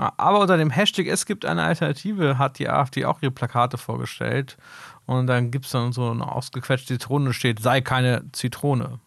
Aber 0.02 0.40
unter 0.40 0.58
dem 0.58 0.72
Hashtag 0.72 1.06
Es 1.06 1.28
gibt 1.28 1.46
eine 1.46 1.62
Alternative 1.62 2.40
hat 2.40 2.58
die 2.58 2.68
AfD 2.68 3.06
auch 3.06 3.22
ihre 3.22 3.32
Plakate 3.32 3.78
vorgestellt. 3.78 4.58
Und 5.06 5.28
dann 5.28 5.52
gibt 5.52 5.66
es 5.66 5.72
dann 5.72 5.94
so 5.94 6.10
eine 6.10 6.32
ausgequetschte 6.32 6.98
Zitrone, 6.98 7.34
steht, 7.34 7.60
sei 7.62 7.82
keine 7.82 8.24
Zitrone. 8.32 9.00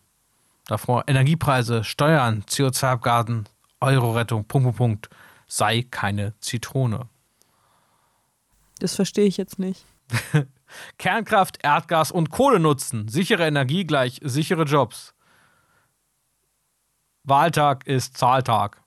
Davor 0.66 1.04
Energiepreise, 1.09 1.83
Steuern, 1.83 2.44
CO2-Abgasen, 2.48 3.48
Euro-Rettung, 3.80 4.44
Punkt, 4.44 4.64
Punkt, 4.66 4.78
Punkt. 4.78 5.11
Sei 5.48 5.85
keine 5.90 6.35
Zitrone. 6.40 7.09
Das 8.78 8.94
verstehe 8.94 9.26
ich 9.26 9.37
jetzt 9.37 9.59
nicht. 9.59 9.85
Kernkraft, 10.98 11.59
Erdgas 11.62 12.12
und 12.12 12.30
Kohle 12.30 12.61
nutzen. 12.61 13.09
Sichere 13.09 13.46
Energie 13.46 13.85
gleich 13.85 14.20
sichere 14.22 14.64
Jobs. 14.64 15.14
Wahltag 17.24 17.87
ist 17.87 18.16
Zahltag. 18.16 18.83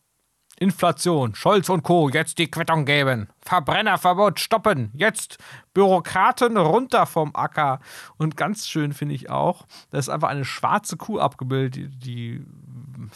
Inflation, 0.59 1.35
Scholz 1.35 1.69
und 1.69 1.83
Co. 1.83 2.09
jetzt 2.09 2.39
die 2.39 2.49
Quittung 2.49 2.85
geben. 2.85 3.29
Verbrennerverbot 3.41 4.39
stoppen. 4.39 4.91
Jetzt 4.95 5.37
Bürokraten 5.73 6.57
runter 6.57 7.05
vom 7.05 7.35
Acker. 7.35 7.79
Und 8.17 8.37
ganz 8.37 8.67
schön 8.67 8.93
finde 8.93 9.13
ich 9.13 9.29
auch, 9.29 9.67
da 9.91 9.99
ist 9.99 10.09
einfach 10.09 10.29
eine 10.29 10.45
schwarze 10.45 10.97
Kuh 10.97 11.19
abgebildet, 11.19 11.75
die, 11.75 11.89
die 11.89 12.45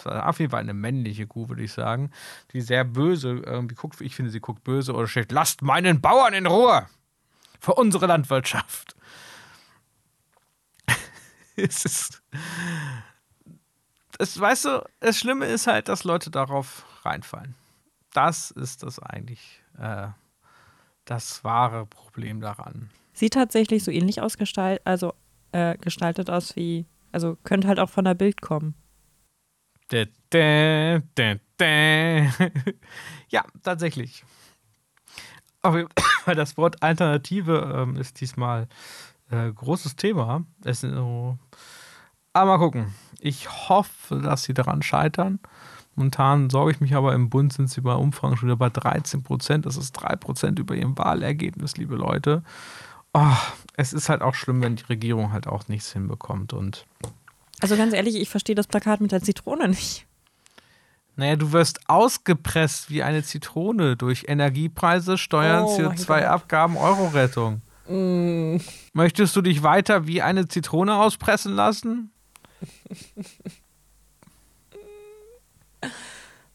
auf 0.06 0.40
jeden 0.40 0.52
Fall 0.52 0.60
eine 0.60 0.76
männliche 0.76 1.26
Kuh, 1.26 1.50
würde 1.50 1.64
ich 1.64 1.74
sagen, 1.74 2.12
die 2.54 2.62
sehr 2.62 2.84
böse 2.84 3.42
irgendwie 3.44 3.76
guckt. 3.76 4.00
Ich 4.02 4.16
finde, 4.16 4.32
sie 4.32 4.40
guckt 4.40 4.64
böse 4.64 4.94
oder 4.94 5.08
steht: 5.08 5.32
Lasst 5.32 5.64
meinen 5.64 6.00
Bauern 6.00 6.36
in 6.36 6.46
Ruhe 6.46 6.86
für 7.60 7.74
unsere 7.74 8.06
Landwirtschaft. 8.06 8.96
es 11.56 11.86
ist. 11.86 12.22
Es, 14.20 14.40
weißt 14.40 14.66
du, 14.66 14.86
das 15.00 15.18
Schlimme 15.18 15.48
ist 15.48 15.66
halt, 15.66 15.88
dass 15.88 16.04
Leute 16.04 16.30
darauf 16.30 16.86
reinfallen. 17.06 17.56
Das 18.14 18.52
ist 18.52 18.84
das 18.84 19.00
eigentlich 19.00 19.62
äh, 19.78 20.08
das 21.06 21.44
wahre 21.44 21.86
Problem 21.86 22.42
daran. 22.42 22.90
Sieht 23.14 23.34
tatsächlich 23.34 23.84
so 23.84 23.92
ähnlich 23.92 24.22
ausgestaltet, 24.22 24.86
also 24.86 25.14
äh, 25.52 25.78
gestaltet 25.78 26.30
aus 26.30 26.56
wie, 26.56 26.86
also 27.12 27.38
könnte 27.44 27.68
halt 27.68 27.80
auch 27.80 27.90
von 27.90 28.06
der 28.06 28.14
Bild 28.14 28.42
kommen. 28.42 28.76
Dä, 29.92 30.08
dä, 30.32 31.02
dä. 31.60 32.30
ja, 33.30 33.44
tatsächlich. 33.62 34.24
Aber 35.62 35.88
das 36.26 36.58
Wort 36.58 36.82
Alternative 36.82 37.76
ähm, 37.76 37.98
ist 37.98 38.22
diesmal 38.22 38.68
äh, 39.30 39.52
großes 39.52 39.96
Thema. 39.96 40.46
Es, 40.64 40.84
äh, 40.84 40.88
aber 42.34 42.46
mal 42.46 42.58
gucken. 42.58 42.94
Ich 43.20 43.50
hoffe, 43.70 44.20
dass 44.20 44.44
sie 44.44 44.54
daran 44.54 44.82
scheitern. 44.82 45.40
Momentan 45.96 46.50
sorge 46.50 46.72
ich 46.72 46.80
mich 46.80 46.96
aber 46.96 47.14
im 47.14 47.30
Bund 47.30 47.54
sind 47.54 47.70
sie 47.70 47.82
bei 47.82 47.94
Umfragen 47.94 48.38
schon 48.38 48.48
wieder 48.48 48.58
bei 48.58 48.70
13 48.70 49.24
Prozent. 49.24 49.66
Das 49.66 49.78
ist 49.78 49.92
3 49.94 50.16
Prozent 50.16 50.60
über 50.60 50.76
ihrem 50.76 50.98
Wahlergebnis, 50.98 51.78
liebe 51.78 51.96
Leute. 51.96 52.44
Oh, 53.14 53.36
es 53.76 53.92
ist 53.92 54.08
halt 54.08 54.22
auch 54.22 54.36
schlimm, 54.36 54.62
wenn 54.62 54.78
die 54.78 54.86
Regierung 54.86 55.34
halt 55.34 55.48
auch 55.48 55.68
nichts 55.68 55.92
hinbekommt. 55.92 56.54
Und 56.54 56.86
also 57.60 57.76
ganz 57.76 57.94
ehrlich, 57.94 58.16
ich 58.16 58.30
verstehe 58.30 58.56
das 58.56 58.68
Plakat 58.68 59.02
mit 59.02 59.12
der 59.12 59.22
Zitrone 59.22 59.68
nicht. 59.68 60.08
Naja, 61.18 61.36
du 61.36 61.52
wirst 61.52 61.90
ausgepresst 61.90 62.90
wie 62.90 63.04
eine 63.04 63.22
Zitrone 63.22 63.98
durch 63.98 64.26
Energiepreise, 64.28 65.18
Steuern, 65.18 65.66
Oh 65.66 65.78
mein 65.78 65.98
CO2-Abgaben, 65.98 66.78
Euro-Rettung. 66.78 67.62
Mm. 67.88 68.58
Möchtest 68.94 69.36
du 69.36 69.42
dich 69.42 69.62
weiter 69.62 70.08
wie 70.08 70.22
eine 70.22 70.48
Zitrone 70.48 70.96
auspressen 70.96 71.54
lassen? 71.54 72.12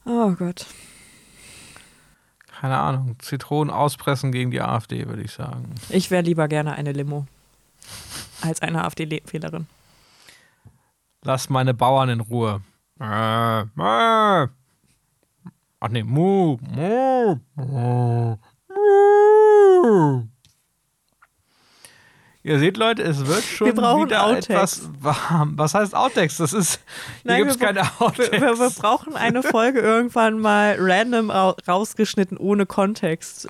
Oh 0.05 0.31
Gott. 0.31 0.65
Keine 2.59 2.77
Ahnung. 2.77 3.15
Zitronen 3.19 3.73
auspressen 3.73 4.31
gegen 4.31 4.51
die 4.51 4.61
AfD, 4.61 5.07
würde 5.07 5.21
ich 5.21 5.31
sagen. 5.31 5.75
Ich 5.89 6.09
wäre 6.09 6.23
lieber 6.23 6.47
gerne 6.47 6.73
eine 6.73 6.91
Limo 6.91 7.27
als 8.41 8.61
eine 8.61 8.83
AfD-Wählerin. 8.83 9.67
Lass 11.23 11.49
meine 11.49 11.73
Bauern 11.73 12.09
in 12.09 12.19
Ruhe. 12.21 12.61
Äh, 12.99 13.61
äh. 13.61 14.47
Ach 15.79 15.89
nee, 15.89 16.03
mu, 16.03 16.57
mu, 16.61 17.37
mu, 17.55 18.37
mu. 18.69 20.27
Ihr 22.47 22.59
seht, 22.59 22.77
Leute, 22.77 23.03
es 23.03 23.25
wird 23.27 23.43
schon 23.43 23.67
Wir 23.67 23.75
brauchen 23.75 24.05
wieder 24.05 24.23
Outtakes. 24.25 24.47
etwas 24.47 24.89
warm. 25.01 25.57
Was 25.57 25.73
heißt 25.73 25.93
Outtakes? 25.93 26.37
Das 26.37 26.53
ist, 26.53 26.79
hier 27.23 27.31
Nein, 27.31 27.37
gibt 27.39 27.51
es 27.51 27.59
wir 27.59 27.67
keine 27.67 27.81
Outtakes. 27.99 28.31
wir, 28.31 28.57
wir 28.57 28.69
brauchen 28.69 29.17
eine 29.17 29.43
Folge 29.43 29.79
irgendwann 29.81 30.39
mal 30.39 30.77
random 30.79 31.29
ra 31.29 31.55
rausgeschnitten, 31.67 32.37
ohne 32.37 32.65
Kontext. 32.65 33.49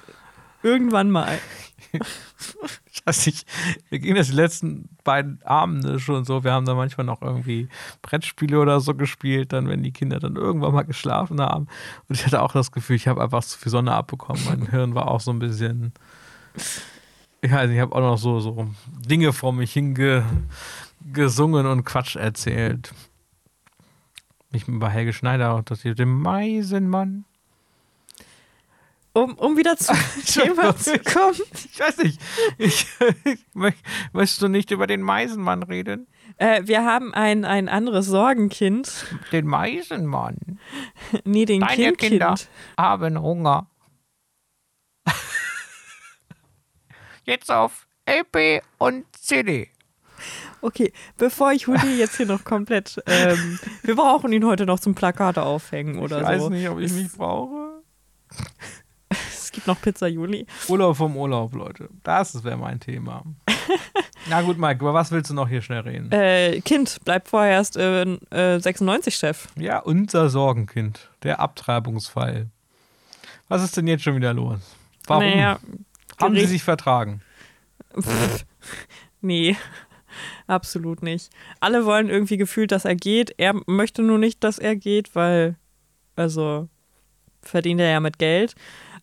Irgendwann 0.64 1.12
mal. 1.12 1.38
Ich 2.92 3.06
weiß 3.06 3.28
nicht, 3.28 3.48
wir 3.90 4.00
gehen 4.00 4.16
das 4.16 4.28
die 4.28 4.34
letzten 4.34 4.90
beiden 5.04 5.42
Abende 5.44 6.00
schon 6.00 6.26
so. 6.26 6.44
Wir 6.44 6.52
haben 6.52 6.66
da 6.66 6.74
manchmal 6.74 7.06
noch 7.06 7.22
irgendwie 7.22 7.70
Brettspiele 8.02 8.60
oder 8.60 8.80
so 8.80 8.96
gespielt, 8.96 9.54
dann, 9.54 9.70
wenn 9.70 9.84
die 9.84 9.92
Kinder 9.92 10.20
dann 10.20 10.36
irgendwann 10.36 10.74
mal 10.74 10.82
geschlafen 10.84 11.40
haben. 11.40 11.68
Und 12.10 12.16
ich 12.16 12.26
hatte 12.26 12.42
auch 12.42 12.52
das 12.52 12.72
Gefühl, 12.72 12.96
ich 12.96 13.08
habe 13.08 13.22
einfach 13.22 13.44
zu 13.44 13.60
viel 13.60 13.72
Sonne 13.72 13.94
abbekommen. 13.94 14.42
Mein 14.50 14.68
Hirn 14.72 14.96
war 14.96 15.08
auch 15.08 15.22
so 15.22 15.30
ein 15.32 15.40
bisschen. 15.40 15.94
Ich 17.42 17.52
nicht, 17.52 17.76
ich 17.76 17.80
habe 17.80 17.96
auch 17.96 18.00
noch 18.02 18.18
so, 18.18 18.40
so 18.40 18.68
Dinge 19.08 19.32
vor 19.34 19.54
mich 19.54 19.72
hinge 19.72 20.26
gesungen 21.14 21.66
und 21.66 21.84
Quatsch 21.84 22.16
erzählt. 22.16 22.94
Nicht 24.52 24.66
bei 24.68 24.90
Helge 24.90 25.14
Schneider, 25.14 25.62
dass 25.66 25.82
hier 25.82 25.94
dem 25.96 26.22
Meisenmann. 26.22 27.26
Um, 29.14 29.34
um 29.36 29.58
wieder 29.58 29.78
zum 29.78 29.96
Thema 30.26 30.76
zu 30.76 30.98
kommen. 31.00 31.36
Ich 31.74 31.80
weiß 31.80 31.98
nicht. 32.00 32.22
Ich, 32.58 32.88
ich, 33.26 33.40
möcht- 33.56 33.84
möchtest 34.14 34.42
du 34.44 34.48
nicht 34.48 34.70
über 34.72 34.86
den 34.86 35.02
Meisenmann 35.02 35.64
reden? 35.64 36.08
Äh, 36.38 36.62
wir 36.66 36.86
haben 36.86 37.14
ein, 37.16 37.44
ein 37.44 37.68
anderes 37.68 38.06
Sorgenkind. 38.06 39.06
Den 39.32 39.48
Meisenmann. 39.48 40.60
Nee, 41.24 41.46
den 41.46 41.62
Deine 41.62 41.76
Kind, 41.76 41.98
Kinder 41.98 42.28
Kind. 42.36 42.50
haben 42.78 43.20
Hunger. 43.20 43.68
Jetzt 47.28 47.52
auf 47.52 47.88
LP 48.06 48.64
und 48.78 49.06
CD. 49.14 49.68
Okay, 50.62 50.94
bevor 51.18 51.52
ich 51.52 51.68
Hudi 51.68 52.00
jetzt 52.00 52.16
hier 52.16 52.26
noch 52.26 52.46
komplett. 52.46 53.04
Ähm, 53.06 53.60
wir 53.84 53.98
brauchen 53.98 54.32
ihn 54.32 54.46
heute 54.46 54.66
noch 54.66 54.80
zum 54.80 54.96
Plakate 54.96 55.44
aufhängen 55.44 56.00
oder 56.00 56.22
ich 56.22 56.26
weiß 56.26 56.42
so. 56.44 56.50
nicht, 56.50 56.70
ob 56.70 56.80
ich 56.80 56.92
mich 56.94 57.12
brauche. 57.12 57.82
Es 59.10 59.52
gibt 59.54 59.68
noch 59.68 59.82
Pizza 59.82 60.08
Juli. 60.08 60.46
Urlaub 60.68 60.98
vom 60.98 61.18
Urlaub, 61.18 61.56
Leute. 61.56 61.90
Das 62.04 62.44
wäre 62.44 62.58
mein 62.58 62.80
Thema. 62.80 63.24
Na 64.30 64.42
gut, 64.44 64.60
Mike, 64.60 64.82
über 64.82 64.94
was 64.94 65.10
willst 65.12 65.32
du 65.32 65.34
noch 65.34 65.48
hier 65.48 65.64
schnell 65.64 65.80
reden? 65.80 66.12
Äh, 66.12 66.62
kind, 66.62 67.00
bleibt 67.06 67.28
vorerst 67.28 67.76
äh, 67.76 68.04
äh, 68.04 68.58
96-Chef. 68.58 69.48
Ja, 69.58 69.80
unser 69.80 70.30
Sorgenkind. 70.30 71.10
Der 71.24 71.40
Abtreibungsfall. 71.40 72.48
Was 73.48 73.64
ist 73.64 73.76
denn 73.78 73.88
jetzt 73.88 74.04
schon 74.04 74.16
wieder 74.16 74.34
los? 74.34 74.60
Warum? 75.08 75.24
Naja, 75.24 75.60
Haben 76.20 76.36
sie 76.36 76.46
sich 76.46 76.64
vertragen? 76.64 77.22
Pff, 78.00 78.46
nee, 79.22 79.56
absolut 80.48 81.04
nicht. 81.04 81.30
Alle 81.60 81.86
wollen 81.86 82.10
irgendwie 82.10 82.38
gefühlt, 82.38 82.72
dass 82.72 82.86
er 82.86 82.96
geht. 82.96 83.34
Er 83.38 83.54
möchte 83.68 84.02
nur 84.04 84.18
nicht, 84.18 84.44
dass 84.44 84.60
er 84.60 84.76
geht, 84.76 85.16
weil, 85.16 85.56
also, 86.16 86.68
verdient 87.42 87.82
er 87.82 87.90
ja 87.92 88.00
mit 88.00 88.20
Geld. 88.20 88.56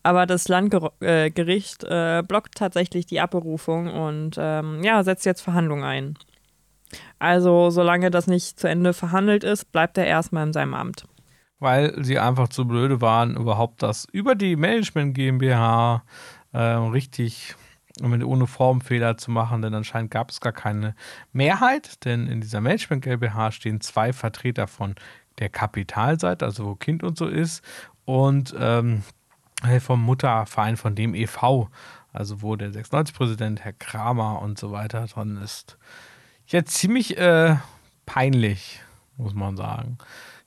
Aber 0.03 0.27
das 0.27 0.49
Landgericht 0.49 1.85
äh, 1.85 2.23
blockt 2.27 2.57
tatsächlich 2.57 3.07
die 3.07 3.21
Abberufung 3.21 3.89
und 3.91 4.37
ähm, 4.39 4.83
ja, 4.85 5.03
setzt 5.03 5.25
jetzt 5.25 5.41
Verhandlungen 5.41 5.85
ein. 5.85 6.15
Also, 7.19 7.71
solange 7.71 8.11
das 8.11 8.27
nicht 8.27 8.61
zu 8.61 8.69
Ende 8.69 8.93
verhandelt 8.93 9.45
ist, 9.45 9.73
bleibt 9.73 9.97
er 9.99 10.07
erstmal 10.07 10.47
in 10.47 10.53
seinem 10.53 10.75
Amt. 10.75 11.07
weil 11.59 11.95
sie 12.05 12.19
einfach 12.19 12.49
zu 12.49 12.67
blöde 12.67 13.01
waren, 13.01 13.37
überhaupt 13.37 13.83
das 13.83 14.07
über 14.13 14.35
die 14.35 14.57
Management 14.57 15.15
GmbH 15.15 16.03
äh, 16.55 16.59
richtig 16.59 17.57
mit 18.01 18.25
ohne 18.25 18.47
Formfehler 18.47 19.17
zu 19.17 19.31
machen, 19.31 19.63
denn 19.63 19.75
anscheinend 19.75 20.11
gab 20.11 20.31
es 20.31 20.41
gar 20.41 20.53
keine 20.53 20.97
Mehrheit, 21.33 22.05
denn 22.05 22.27
in 22.27 22.41
dieser 22.41 22.61
Management 22.61 23.05
GmbH 23.05 23.53
stehen 23.53 23.81
zwei 23.81 24.13
Vertreter 24.13 24.67
von 24.67 24.97
der 25.39 25.49
Kapitalseite, 25.49 26.45
also 26.45 26.65
wo 26.65 26.75
Kind 26.75 27.03
und 27.03 27.17
so 27.17 27.29
ist, 27.29 27.63
und 28.05 28.55
ähm, 28.59 29.03
vom 29.81 30.03
Mutterverein 30.03 30.77
von 30.77 30.95
dem 30.95 31.15
e.V., 31.15 31.69
also 32.13 32.43
wo 32.43 32.57
der 32.57 32.71
96-Präsident, 32.71 33.61
Herr 33.61 33.73
Kramer 33.73 34.41
und 34.43 34.59
so 34.59 34.71
weiter 34.71 35.07
dran 35.07 35.37
ist. 35.43 35.79
Ja, 36.47 36.65
ziemlich 36.65 37.17
äh, 37.17 37.57
peinlich, 38.07 38.81
muss 39.17 39.35
man 39.35 39.57
sagen. 39.57 39.99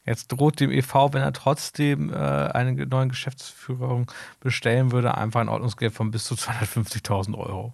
Jetzt 0.08 0.30
droht 0.30 0.62
dem 0.62 0.72
e.V., 0.72 1.13
wenn 1.13 1.22
er 1.22 1.34
trotzdem 1.34 2.13
äh, 2.13 2.15
eine 2.15 2.86
neue 2.88 3.10
Geschäftsführung 3.10 4.10
bestellen 4.39 4.93
würde, 4.93 5.15
einfach 5.17 5.41
ein 5.41 5.50
Ordnungsgeld 5.50 5.93
von 5.93 6.12
bis 6.12 6.24
zu 6.24 6.36
250.000 6.36 7.38
Euro. 7.38 7.74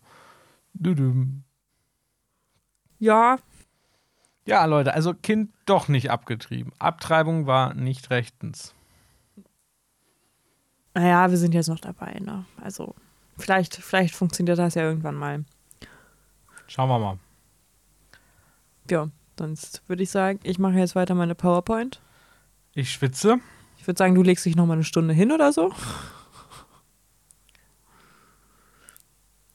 Düdüm. 0.73 1.43
Ja, 2.97 3.37
Ja, 4.45 4.65
Leute, 4.65 4.93
also 4.93 5.13
Kind 5.13 5.51
doch 5.65 5.87
nicht 5.87 6.09
abgetrieben. 6.09 6.73
Abtreibung 6.79 7.45
war 7.45 7.73
nicht 7.75 8.09
rechtens. 8.09 8.73
naja, 10.95 11.29
wir 11.29 11.37
sind 11.37 11.53
jetzt 11.53 11.69
noch 11.69 11.79
dabei, 11.79 12.19
ne? 12.19 12.45
Also, 12.61 12.95
vielleicht, 13.37 13.75
vielleicht 13.75 14.15
funktioniert 14.15 14.57
das 14.57 14.73
ja 14.75 14.83
irgendwann 14.83 15.15
mal. 15.15 15.45
Schauen 16.67 16.89
wir 16.89 16.99
mal. 16.99 17.19
Ja, 18.89 19.09
sonst 19.37 19.83
würde 19.87 20.03
ich 20.03 20.09
sagen, 20.09 20.39
ich 20.43 20.57
mache 20.59 20.79
jetzt 20.79 20.95
weiter 20.95 21.13
meine 21.15 21.35
PowerPoint. 21.35 22.01
Ich 22.73 22.91
schwitze. 22.91 23.37
Ich 23.77 23.87
würde 23.87 23.97
sagen, 23.97 24.15
du 24.15 24.23
legst 24.23 24.45
dich 24.45 24.55
noch 24.55 24.65
mal 24.65 24.73
eine 24.73 24.83
Stunde 24.83 25.13
hin 25.13 25.31
oder 25.31 25.51
so. 25.53 25.73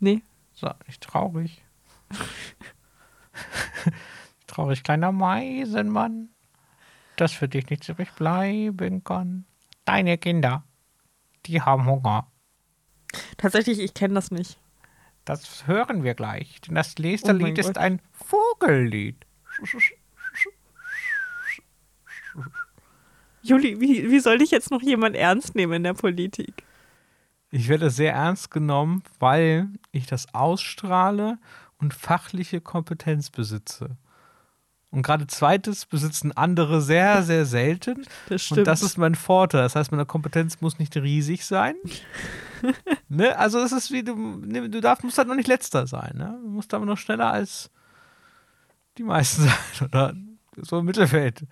Nee, 0.00 0.22
So, 0.52 0.70
nicht 0.86 1.02
traurig. 1.02 1.64
traurig, 4.46 4.82
kleiner 4.82 5.12
Meisenmann. 5.12 6.30
dass 7.16 7.32
für 7.32 7.48
dich 7.48 7.68
nichts 7.68 7.88
übrig 7.88 8.12
bleiben 8.12 9.02
kann. 9.02 9.44
Deine 9.84 10.18
Kinder, 10.18 10.62
die 11.46 11.60
haben 11.60 11.86
Hunger. 11.86 12.30
Tatsächlich, 13.38 13.80
ich 13.80 13.92
kenne 13.94 14.14
das 14.14 14.30
nicht. 14.30 14.60
Das 15.24 15.66
hören 15.66 16.04
wir 16.04 16.14
gleich, 16.14 16.60
denn 16.60 16.76
das 16.76 16.96
nächste 16.98 17.32
Oh 17.32 17.36
Lied 17.36 17.58
ist 17.58 17.76
ein 17.76 18.00
Vogellied. 18.12 19.26
Juli, 23.48 23.80
wie, 23.80 24.10
wie 24.10 24.20
soll 24.20 24.38
dich 24.38 24.50
jetzt 24.50 24.70
noch 24.70 24.82
jemand 24.82 25.16
ernst 25.16 25.54
nehmen 25.54 25.72
in 25.74 25.84
der 25.84 25.94
Politik? 25.94 26.64
Ich 27.50 27.68
werde 27.68 27.90
sehr 27.90 28.12
ernst 28.12 28.50
genommen, 28.50 29.02
weil 29.18 29.68
ich 29.90 30.06
das 30.06 30.34
ausstrahle 30.34 31.38
und 31.78 31.94
fachliche 31.94 32.60
Kompetenz 32.60 33.30
besitze. 33.30 33.96
Und 34.90 35.02
gerade 35.02 35.26
zweites 35.26 35.84
besitzen 35.84 36.32
andere 36.32 36.80
sehr, 36.80 37.22
sehr 37.22 37.44
selten. 37.44 38.06
Das 38.28 38.42
stimmt. 38.42 38.58
Und 38.58 38.66
das 38.66 38.82
ist 38.82 38.96
mein 38.98 39.14
Vorteil. 39.14 39.62
Das 39.62 39.76
heißt, 39.76 39.90
meine 39.90 40.06
Kompetenz 40.06 40.60
muss 40.60 40.78
nicht 40.78 40.96
riesig 40.96 41.44
sein. 41.44 41.74
ne? 43.08 43.36
Also 43.38 43.58
es 43.60 43.72
ist 43.72 43.92
wie, 43.92 44.02
du, 44.02 44.14
ne, 44.14 44.68
du 44.68 44.80
darfst, 44.80 45.04
musst 45.04 45.18
halt 45.18 45.28
noch 45.28 45.34
nicht 45.34 45.48
letzter 45.48 45.86
sein. 45.86 46.12
Ne? 46.16 46.38
Du 46.42 46.48
musst 46.48 46.72
aber 46.72 46.86
noch 46.86 46.98
schneller 46.98 47.30
als 47.30 47.70
die 48.96 49.02
meisten 49.02 49.42
sein. 49.78 49.88
Oder 49.88 50.14
so 50.56 50.78
im 50.78 50.86
Mittelfeld. 50.86 51.44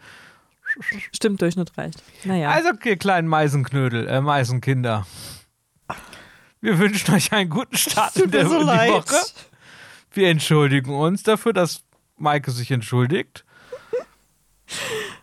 Stimmt, 1.12 1.40
Durchschnitt 1.40 1.76
reicht. 1.76 2.02
Naja. 2.24 2.50
Also, 2.50 2.70
ihr 2.84 2.96
kleinen 2.96 3.28
Meisenknödel, 3.28 4.08
äh, 4.08 4.20
Meisenkinder. 4.20 5.06
Wir 6.60 6.78
wünschen 6.78 7.14
euch 7.14 7.32
einen 7.32 7.50
guten 7.50 7.76
Start 7.76 8.16
in, 8.16 8.30
der, 8.30 8.42
in 8.42 8.48
die 8.48 8.54
Woche. 8.54 9.16
Wir 10.12 10.30
entschuldigen 10.30 10.94
uns 10.94 11.22
dafür, 11.22 11.52
dass 11.52 11.84
Maike 12.16 12.50
sich 12.50 12.70
entschuldigt. 12.70 13.44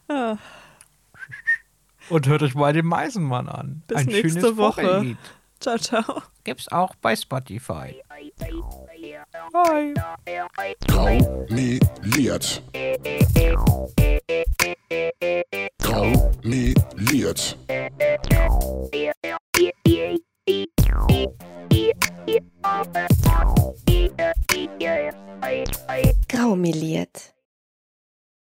Ah. 0.07 0.37
Und 2.09 2.27
hört 2.27 2.43
euch 2.43 2.55
mal 2.55 2.73
den 2.73 2.85
Meisenmann 2.85 3.47
an. 3.49 3.83
Bis 3.87 3.97
Ein 3.97 4.05
nächste 4.07 4.29
schönes 4.29 4.57
Woche. 4.57 4.81
Vogellied. 4.81 5.17
Ciao, 5.59 5.77
ciao. 5.77 6.21
Gibt's 6.43 6.71
auch 6.71 6.93
bei 6.95 7.15
Spotify. 7.15 7.95
Bye. 9.51 9.93
Graumeliert. 10.87 12.61
Graumeliert. 15.79 17.57
Graumeliert. 26.27 27.32